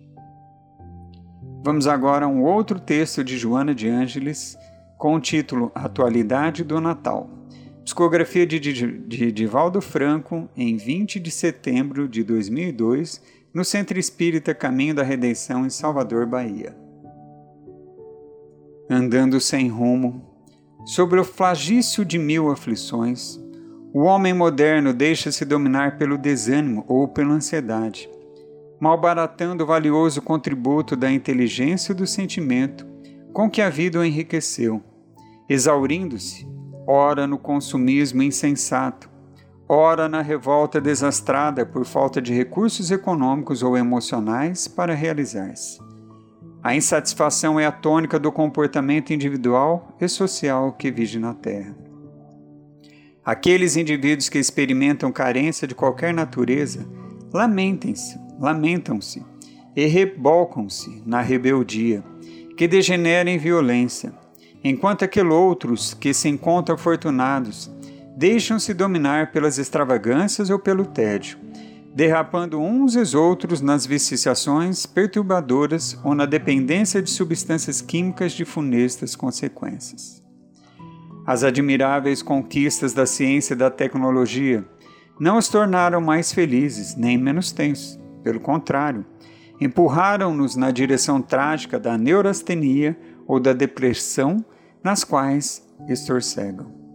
[1.64, 4.56] Vamos agora a um outro texto de Joana de Ângeles
[4.96, 7.28] com o título Atualidade do Natal.
[7.84, 14.94] Psicografia de, de, Divaldo Franco em 20 de setembro de 2002 no Centro Espírita Caminho
[14.94, 16.76] da Redenção em Salvador, Bahia.
[18.88, 20.22] Andando sem rumo,
[20.84, 23.40] sobre o flagício de mil aflições,
[23.92, 28.08] o homem moderno deixa-se dominar pelo desânimo ou pela ansiedade,
[28.78, 32.86] malbaratando o valioso contributo da inteligência e do sentimento
[33.32, 34.82] com que a vida o enriqueceu,
[35.48, 36.46] exaurindo-se,
[36.86, 39.10] ora no consumismo insensato,
[39.68, 45.80] ora na revolta desastrada por falta de recursos econômicos ou emocionais para realizar-se.
[46.62, 51.76] A insatisfação é a tônica do comportamento individual e social que vige na Terra.
[53.24, 56.86] Aqueles indivíduos que experimentam carência de qualquer natureza
[57.32, 59.24] lamentem-se, lamentam-se
[59.74, 62.04] e rebolcam-se na rebeldia,
[62.56, 64.12] que degenera em violência,
[64.62, 67.70] enquanto aqueles outros que se encontram afortunados
[68.16, 71.38] deixam-se dominar pelas extravagâncias ou pelo tédio,
[71.94, 78.46] derrapando uns e os outros nas viciações perturbadoras ou na dependência de substâncias químicas de
[78.46, 80.24] funestas consequências.
[81.26, 84.64] As admiráveis conquistas da ciência e da tecnologia
[85.20, 87.98] não os tornaram mais felizes, nem menos tensos.
[88.22, 89.04] Pelo contrário,
[89.60, 94.44] empurraram-nos na direção trágica da neurastenia ou da depressão,
[94.82, 96.85] nas quais estorcegam.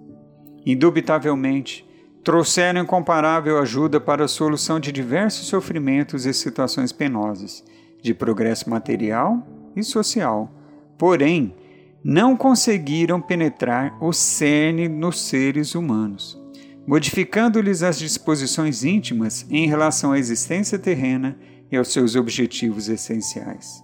[0.65, 1.87] Indubitavelmente,
[2.23, 7.63] trouxeram incomparável ajuda para a solução de diversos sofrimentos e situações penosas,
[8.01, 9.45] de progresso material
[9.75, 10.51] e social.
[10.97, 11.55] Porém,
[12.03, 16.39] não conseguiram penetrar o cerne nos seres humanos,
[16.85, 21.37] modificando-lhes as disposições íntimas em relação à existência terrena
[21.71, 23.83] e aos seus objetivos essenciais.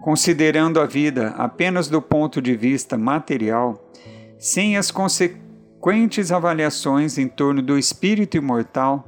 [0.00, 3.88] Considerando a vida apenas do ponto de vista material,
[4.36, 4.90] sem as
[5.82, 9.04] consequentes avaliações em torno do espírito imortal,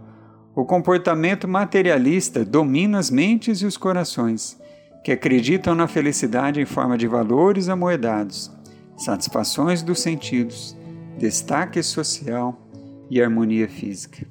[0.57, 4.61] o comportamento materialista domina as mentes e os corações,
[5.05, 8.51] que acreditam na felicidade em forma de valores amoedados,
[8.97, 10.77] satisfações dos sentidos,
[11.17, 12.61] destaque social
[13.09, 14.27] e harmonia física.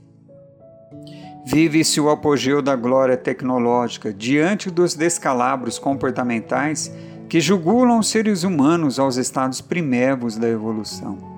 [1.46, 6.94] Vive-se o apogeu da glória tecnológica diante dos descalabros comportamentais
[7.30, 11.32] que jugulam os seres humanos aos estados primevos da evolução.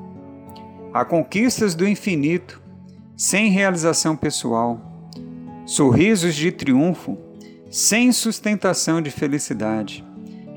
[0.96, 2.62] Há conquistas do infinito,
[3.18, 4.80] sem realização pessoal,
[5.66, 7.18] sorrisos de triunfo,
[7.70, 10.06] sem sustentação de felicidade,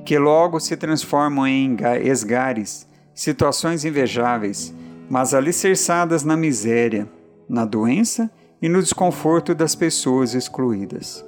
[0.05, 4.73] que logo se transformam em esgares, situações invejáveis,
[5.11, 7.09] mas alicerçadas na miséria,
[7.49, 8.31] na doença
[8.63, 11.25] e no desconforto das pessoas excluídas.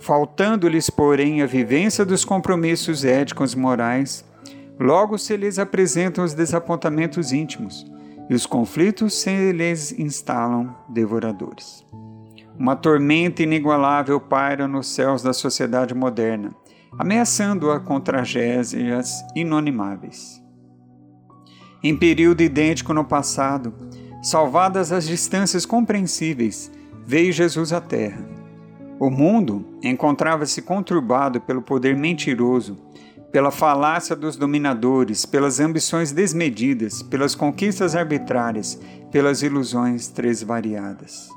[0.00, 4.24] Faltando-lhes, porém, a vivência dos compromissos éticos morais,
[4.76, 7.93] logo se lhes apresentam os desapontamentos íntimos
[8.28, 11.84] e os conflitos se lhes instalam devoradores.
[12.58, 16.54] Uma tormenta inigualável paira nos céus da sociedade moderna,
[16.98, 20.42] ameaçando-a com tragédias inonimáveis.
[21.82, 23.74] Em período idêntico no passado,
[24.24, 26.72] Salvadas as distâncias compreensíveis,
[27.06, 28.26] veio Jesus à Terra.
[28.98, 32.78] O mundo encontrava-se conturbado pelo poder mentiroso,
[33.34, 38.80] pela falácia dos dominadores, pelas ambições desmedidas, pelas conquistas arbitrárias,
[39.10, 41.28] pelas ilusões tresvariadas.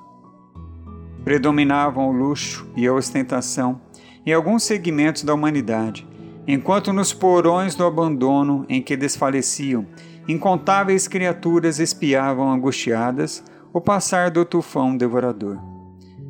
[1.23, 3.81] Predominavam o luxo e a ostentação
[4.23, 6.07] em alguns segmentos da humanidade,
[6.47, 9.87] enquanto nos porões do abandono em que desfaleciam
[10.27, 13.43] incontáveis criaturas espiavam angustiadas
[13.73, 15.57] o passar do tufão devorador.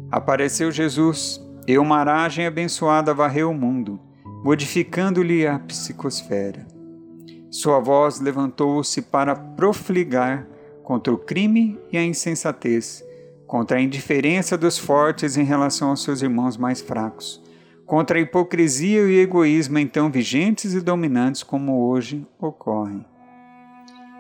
[0.10, 4.00] Apareceu Jesus, e uma aragem abençoada varreu o mundo,
[4.48, 6.66] modificando-lhe a psicosfera.
[7.52, 10.48] Sua voz levantou-se para profligar
[10.82, 13.04] contra o crime e a insensatez,
[13.46, 17.44] contra a indiferença dos fortes em relação aos seus irmãos mais fracos,
[17.86, 23.06] contra a hipocrisia e o egoísmo então vigentes e dominantes como hoje ocorrem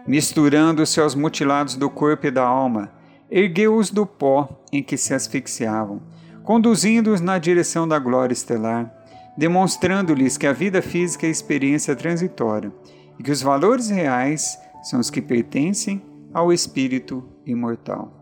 [0.07, 2.89] misturando-se aos mutilados do corpo e da alma,
[3.29, 6.01] ergueu-os do pó em que se asfixiavam,
[6.45, 8.96] conduzindo-os na direção da glória estelar,
[9.37, 12.73] demonstrando-lhes que a vida física é experiência transitória
[13.19, 16.01] e que os valores reais são os que pertencem
[16.33, 18.13] ao espírito imortal.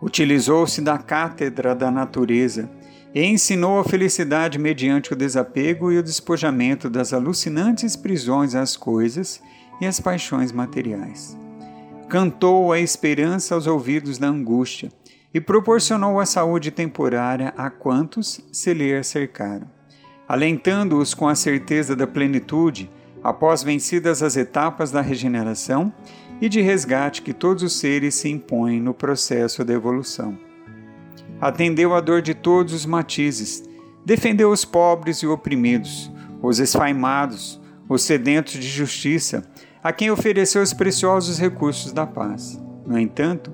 [0.00, 2.70] Utilizou-se da cátedra da natureza
[3.14, 9.42] e ensinou a felicidade mediante o desapego e o despojamento das alucinantes prisões às coisas
[9.80, 11.36] e as paixões materiais.
[12.08, 14.90] Cantou a esperança aos ouvidos da angústia
[15.32, 19.68] e proporcionou a saúde temporária a quantos se lhe acercaram,
[20.28, 22.90] alentando-os com a certeza da plenitude
[23.24, 25.92] após vencidas as etapas da regeneração
[26.40, 30.38] e de resgate que todos os seres se impõem no processo da evolução.
[31.40, 33.64] Atendeu a dor de todos os matizes,
[34.04, 36.12] defendeu os pobres e oprimidos,
[36.42, 39.42] os esfaimados, os sedentos de justiça,
[39.82, 42.60] a quem ofereceu os preciosos recursos da paz.
[42.86, 43.52] No entanto,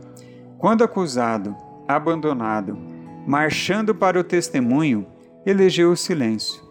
[0.59, 1.55] quando acusado,
[1.87, 2.77] abandonado,
[3.27, 5.07] marchando para o testemunho,
[5.45, 6.64] elegeu o silêncio,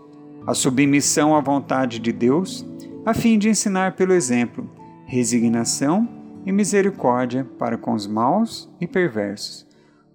[0.46, 2.66] a submissão à vontade de Deus,
[3.06, 4.70] a fim de ensinar pelo exemplo
[5.06, 6.10] resignação
[6.44, 9.64] e misericórdia para com os maus e perversos,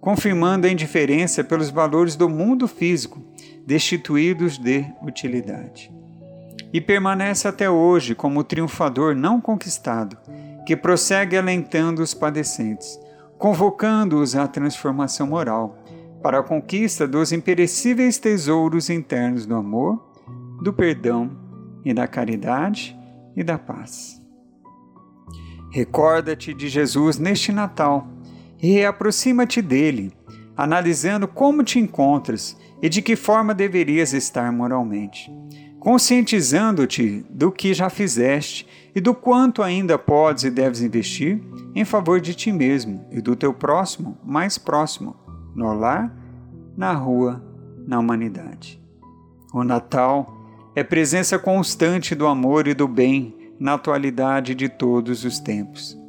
[0.01, 3.23] confirmando a indiferença pelos valores do mundo físico,
[3.65, 5.89] destituídos de utilidade.
[6.73, 10.17] E permanece até hoje como triunfador não conquistado,
[10.65, 12.99] que prossegue alentando os padecentes,
[13.37, 15.77] convocando-os à transformação moral,
[16.21, 20.08] para a conquista dos imperecíveis tesouros internos do amor,
[20.61, 21.31] do perdão
[21.83, 22.97] e da caridade
[23.35, 24.21] e da paz.
[25.71, 28.07] Recorda-te de Jesus neste Natal
[28.61, 30.11] e aproxima-te dele,
[30.57, 35.31] analisando como te encontras e de que forma deverias estar moralmente
[35.79, 41.41] conscientizando-te do que já fizeste e do quanto ainda podes e deves investir
[41.73, 45.15] em favor de ti mesmo e do teu próximo mais próximo,
[45.55, 46.13] no lar,
[46.75, 47.43] na rua,
[47.87, 48.81] na humanidade.
[49.53, 50.37] O Natal
[50.79, 55.99] é presença constante do amor e do bem na atualidade de todos os tempos.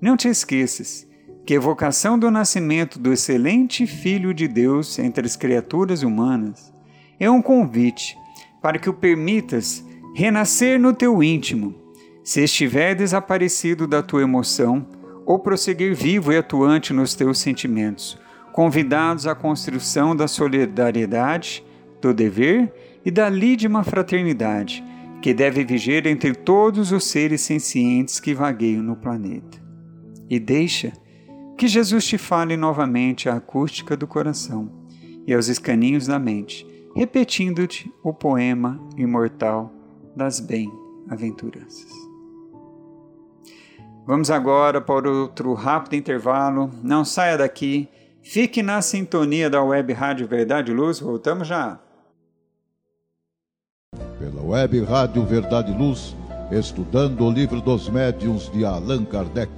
[0.00, 1.04] Não te esqueças
[1.44, 6.72] que a evocação do nascimento do excelente Filho de Deus entre as criaturas humanas
[7.18, 8.16] é um convite
[8.62, 11.74] para que o permitas renascer no teu íntimo,
[12.22, 14.86] se estiver desaparecido da tua emoção,
[15.26, 18.16] ou prosseguir vivo e atuante nos teus sentimentos,
[18.52, 21.64] convidados à construção da solidariedade,
[22.00, 22.72] do dever
[23.04, 24.84] e da lídima fraternidade
[25.20, 29.58] que deve viger entre todos os seres sencientes que vagueiam no planeta.
[30.28, 30.92] E deixa
[31.58, 34.70] que Jesus te fale novamente à acústica do coração
[35.26, 39.72] e aos escaninhos da mente, repetindo-te o poema imortal
[40.16, 41.90] das bem-aventuranças.
[44.06, 46.70] Vamos agora para outro rápido intervalo.
[46.82, 47.88] Não saia daqui.
[48.22, 50.98] Fique na sintonia da Web Rádio Verdade e Luz.
[50.98, 51.78] Voltamos já.
[54.20, 56.14] Pela Web Rádio Verdade Luz,
[56.52, 59.50] estudando o livro dos médiuns de Allan Kardec.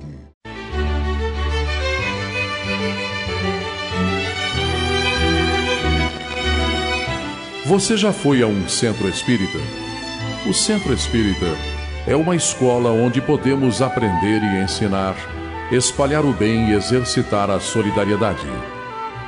[7.67, 9.59] Você já foi a um centro espírita?
[10.49, 11.47] O centro espírita
[12.07, 15.17] é uma escola onde podemos aprender e ensinar,
[15.73, 18.47] espalhar o bem e exercitar a solidariedade.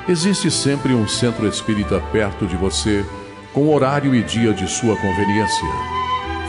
[0.09, 3.05] Existe sempre um centro espírita perto de você,
[3.55, 5.69] com horário e dia de sua conveniência.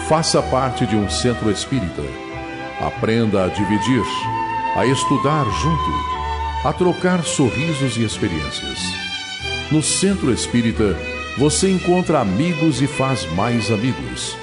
[0.10, 2.02] Faça parte de um centro espírita.
[2.82, 4.04] Aprenda a dividir,
[4.76, 8.80] a estudar junto, a trocar sorrisos e experiências.
[9.72, 10.98] No centro espírita,
[11.38, 14.36] você encontra amigos e faz mais amigos.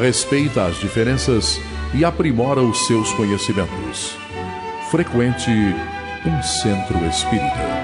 [0.00, 1.60] Respeita as diferenças
[1.92, 4.16] e aprimora os seus conhecimentos.
[4.90, 5.50] Frequente
[6.26, 7.83] um centro espírita.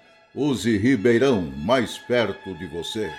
[0.33, 3.11] Use Ribeirão mais perto de você.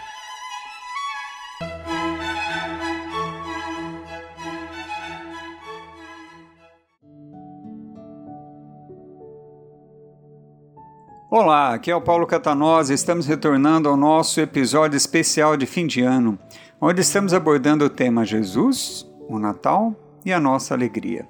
[11.31, 12.95] Olá, aqui é o Paulo Catanosa.
[12.95, 16.39] Estamos retornando ao nosso episódio especial de fim de ano,
[16.81, 19.95] onde estamos abordando o tema Jesus, o Natal
[20.25, 21.29] e a nossa alegria.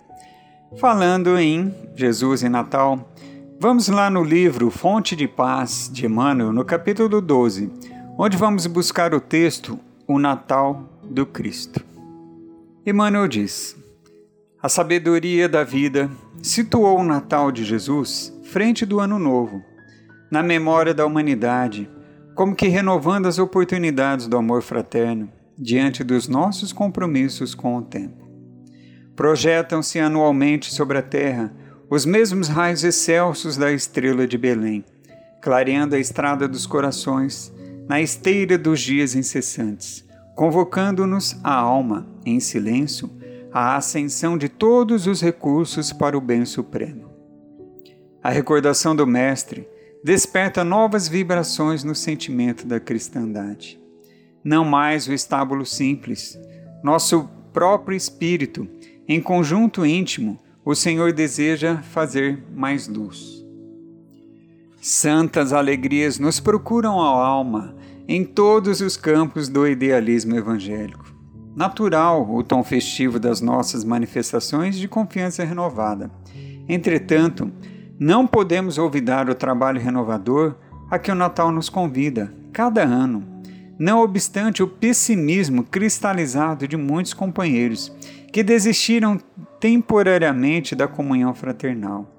[0.78, 3.12] Falando em Jesus e Natal,
[3.62, 7.70] vamos lá no livro Fonte de Paz de Emmanuel, no capítulo 12,
[8.18, 11.80] onde vamos buscar o texto O Natal do Cristo.
[12.84, 13.76] Emmanuel diz:
[14.60, 16.10] A sabedoria da vida
[16.42, 19.62] situou o Natal de Jesus frente do Ano Novo
[20.28, 21.88] na memória da humanidade,
[22.34, 28.28] como que renovando as oportunidades do amor fraterno diante dos nossos compromissos com o tempo.
[29.14, 31.61] Projetam-se anualmente sobre a Terra
[31.92, 34.82] os mesmos raios excelsos da estrela de Belém,
[35.42, 37.52] clareando a estrada dos corações
[37.86, 40.02] na esteira dos dias incessantes,
[40.34, 43.10] convocando-nos a alma, em silêncio,
[43.52, 47.10] à ascensão de todos os recursos para o bem supremo.
[48.22, 49.68] A recordação do Mestre
[50.02, 53.78] desperta novas vibrações no sentimento da cristandade.
[54.42, 56.40] Não mais o estábulo simples,
[56.82, 58.66] nosso próprio espírito,
[59.06, 63.44] em conjunto íntimo, o Senhor deseja fazer mais luz.
[64.80, 71.12] Santas alegrias nos procuram a alma em todos os campos do idealismo evangélico.
[71.54, 76.10] Natural o tom festivo das nossas manifestações de confiança renovada.
[76.68, 77.50] Entretanto,
[77.98, 80.54] não podemos olvidar o trabalho renovador
[80.90, 83.24] a que o Natal nos convida, cada ano,
[83.78, 87.92] não obstante o pessimismo cristalizado de muitos companheiros
[88.32, 89.20] que desistiram
[89.60, 92.10] temporariamente da comunhão fraternal.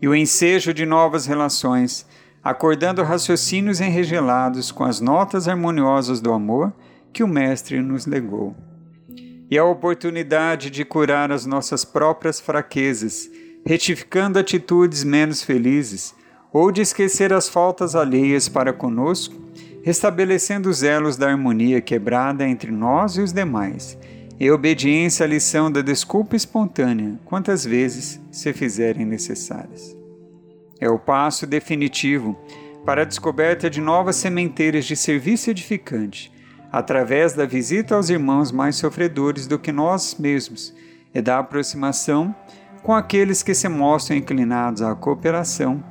[0.00, 2.06] E o ensejo de novas relações,
[2.42, 6.72] acordando raciocínios enregelados com as notas harmoniosas do amor
[7.12, 8.56] que o Mestre nos legou.
[9.50, 13.30] E a oportunidade de curar as nossas próprias fraquezas
[13.64, 16.14] retificando atitudes menos felizes,
[16.52, 19.34] ou de esquecer as faltas alheias para conosco,
[19.82, 23.98] restabelecendo os elos da harmonia quebrada entre nós e os demais,
[24.38, 29.96] e obediência à lição da desculpa espontânea, quantas vezes se fizerem necessárias.
[30.80, 32.38] É o passo definitivo
[32.84, 36.32] para a descoberta de novas sementeiras de serviço edificante,
[36.70, 40.74] através da visita aos irmãos mais sofredores do que nós mesmos
[41.14, 42.34] e da aproximação
[42.82, 45.82] com aqueles que se mostram inclinados à cooperação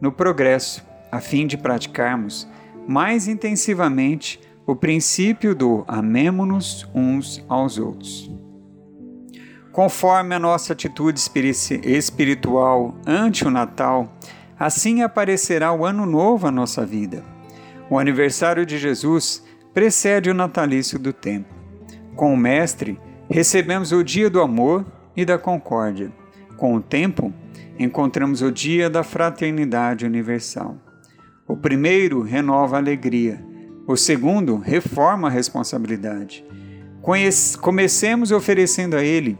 [0.00, 2.48] no progresso, a fim de praticarmos
[2.88, 8.30] mais intensivamente o princípio do amemo-nos uns aos outros.
[9.72, 11.20] Conforme a nossa atitude
[11.84, 14.12] espiritual ante o Natal,
[14.58, 17.24] assim aparecerá o Ano Novo à nossa vida.
[17.88, 21.54] O aniversário de Jesus precede o natalício do tempo.
[22.16, 22.98] Com o Mestre,
[23.28, 24.84] recebemos o dia do amor
[25.16, 26.12] e da concórdia.
[26.56, 27.32] Com o tempo,
[27.78, 30.76] encontramos o dia da fraternidade universal.
[31.46, 33.44] O primeiro renova a alegria,
[33.92, 36.44] o segundo reforma a responsabilidade.
[37.60, 39.36] comecemos oferecendo a Ele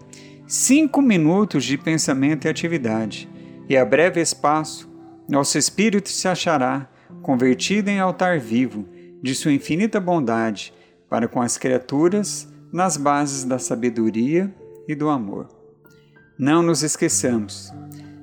[0.47, 3.29] cinco minutos de pensamento e atividade,
[3.69, 4.91] e a breve espaço,
[5.29, 6.89] nosso espírito se achará
[7.23, 8.89] convertido em altar vivo
[9.23, 10.73] de Sua infinita bondade
[11.09, 14.53] para com as criaturas nas bases da sabedoria
[14.89, 15.49] e do amor.
[16.39, 17.73] Não nos esqueçamos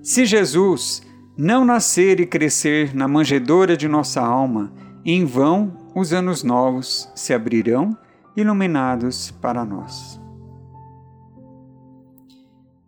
[0.01, 1.01] se Jesus
[1.37, 4.73] não nascer e crescer na manjedoura de nossa alma,
[5.05, 7.97] em vão os anos novos se abrirão,
[8.35, 10.21] iluminados para nós.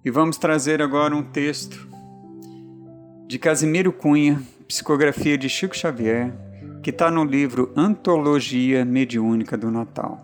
[0.05, 1.89] E vamos trazer agora um texto
[3.27, 6.31] de Casimiro Cunha, psicografia de Chico Xavier,
[6.83, 10.23] que está no livro Antologia Mediúnica do Natal.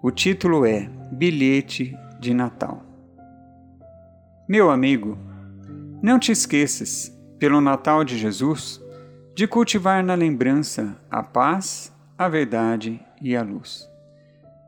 [0.00, 2.82] O título é Bilhete de Natal.
[4.48, 5.18] Meu amigo,
[6.00, 8.82] não te esqueças, pelo Natal de Jesus,
[9.34, 13.86] de cultivar na lembrança a paz, a verdade e a luz.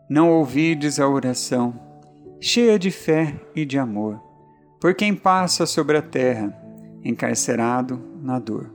[0.08, 1.78] Não ouvides a oração,
[2.40, 4.20] cheia de fé e de amor,
[4.78, 6.54] por quem passa sobre a terra,
[7.02, 8.70] encarcerado na dor.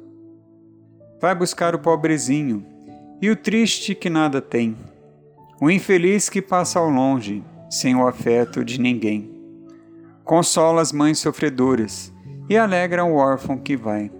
[1.21, 2.65] Vai buscar o pobrezinho
[3.21, 4.75] e o triste que nada tem,
[5.61, 9.31] o infeliz que passa ao longe, sem o afeto de ninguém.
[10.23, 12.11] Consola as mães sofredoras
[12.49, 14.11] e alegra o órfão que vai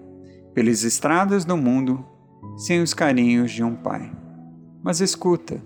[0.54, 2.06] pelas estradas do mundo
[2.56, 4.23] sem os carinhos de um pai.
[4.84, 5.62] Mas escuta,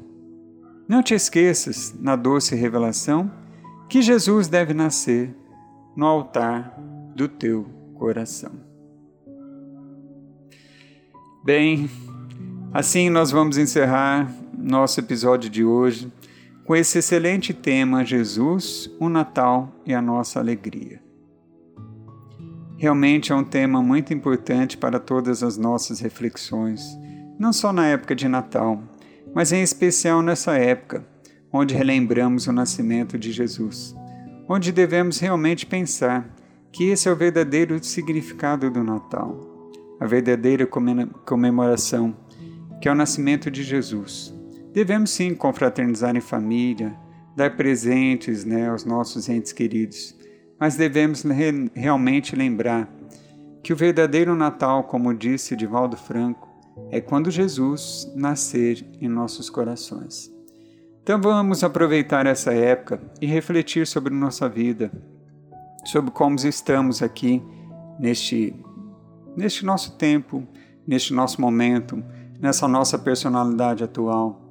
[0.88, 3.32] não te esqueças, na doce revelação,
[3.90, 5.36] que Jesus deve nascer
[5.96, 6.80] no altar
[7.16, 7.66] do teu
[7.96, 8.52] coração.
[11.44, 11.90] Bem,
[12.72, 16.12] assim nós vamos encerrar nosso episódio de hoje
[16.64, 21.02] com esse excelente tema: Jesus, o Natal e a nossa alegria.
[22.78, 26.84] Realmente é um tema muito importante para todas as nossas reflexões,
[27.40, 28.84] não só na época de Natal,
[29.38, 31.06] mas em especial nessa época,
[31.54, 33.96] onde relembramos o nascimento de Jesus,
[34.50, 36.28] onde devemos realmente pensar
[36.72, 42.18] que esse é o verdadeiro significado do Natal, a verdadeira comemoração,
[42.82, 44.34] que é o nascimento de Jesus.
[44.74, 46.98] Devemos sim confraternizar em família,
[47.36, 50.18] dar presentes né, aos nossos entes queridos,
[50.60, 52.92] mas devemos re realmente lembrar
[53.62, 56.47] que o verdadeiro Natal, como disse Divaldo Franco,
[56.92, 60.32] é quando Jesus nascer em nossos corações.
[61.02, 64.92] Então vamos aproveitar essa época e refletir sobre nossa vida,
[65.86, 67.42] sobre como estamos aqui
[68.00, 68.56] neste,
[69.36, 70.46] neste nosso tempo,
[70.86, 72.04] neste nosso momento,
[72.40, 74.42] nessa nossa personalidade atual.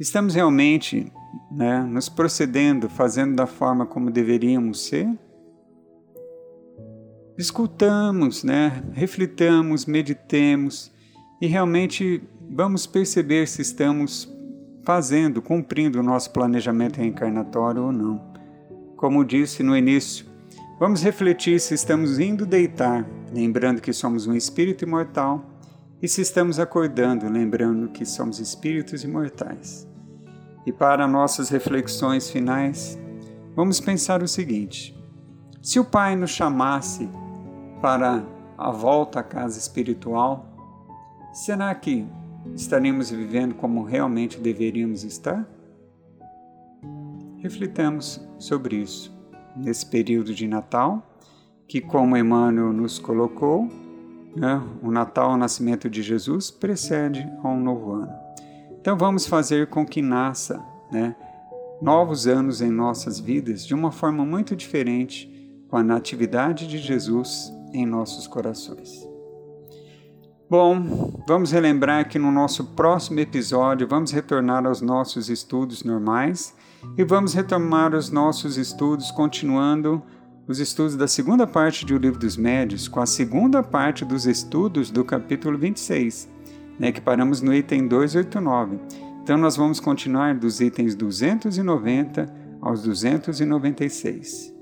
[0.00, 1.12] Estamos realmente
[1.50, 5.08] né, nos procedendo, fazendo da forma como deveríamos ser?
[7.38, 8.82] escutamos, né?
[8.92, 10.90] reflitamos, meditemos
[11.40, 14.28] e realmente vamos perceber se estamos
[14.82, 18.20] fazendo, cumprindo o nosso planejamento reencarnatório ou não.
[18.96, 20.26] Como disse no início,
[20.80, 25.44] vamos refletir se estamos indo deitar, lembrando que somos um espírito imortal,
[26.00, 29.86] e se estamos acordando, lembrando que somos espíritos imortais.
[30.64, 32.98] E para nossas reflexões finais,
[33.54, 34.96] vamos pensar o seguinte:
[35.60, 37.08] se o Pai nos chamasse
[37.82, 38.24] para
[38.56, 40.47] a volta à casa espiritual,
[41.38, 42.04] será que
[42.54, 45.48] estaremos vivendo como realmente deveríamos estar?
[47.38, 49.16] Reflitamos sobre isso
[49.54, 51.00] nesse período de Natal,
[51.68, 53.68] que, como Emmanuel nos colocou,
[54.34, 58.12] né, o Natal, o nascimento de Jesus, precede a um novo ano.
[58.80, 60.60] Então vamos fazer com que nasça
[60.90, 61.14] né,
[61.80, 65.32] novos anos em nossas vidas de uma forma muito diferente
[65.68, 69.07] com a Natividade de Jesus em nossos corações.
[70.50, 76.54] Bom, vamos relembrar que no nosso próximo episódio vamos retornar aos nossos estudos normais
[76.96, 80.02] e vamos retomar os nossos estudos continuando
[80.46, 84.90] os estudos da segunda parte do Livro dos Médios com a segunda parte dos estudos
[84.90, 86.26] do capítulo 26,
[86.78, 88.80] né, que paramos no item 289.
[89.22, 92.26] Então nós vamos continuar dos itens 290
[92.62, 94.54] aos 296.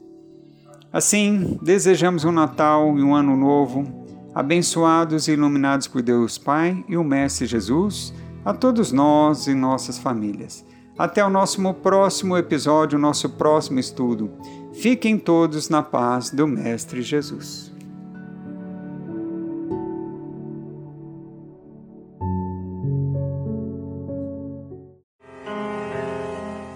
[0.92, 4.05] Assim, desejamos um Natal e um Ano Novo
[4.36, 8.12] abençoados e iluminados por Deus Pai e o Mestre Jesus,
[8.44, 10.62] a todos nós e nossas famílias.
[10.98, 14.30] Até o nosso próximo episódio, nosso próximo estudo.
[14.74, 17.75] Fiquem todos na paz do Mestre Jesus.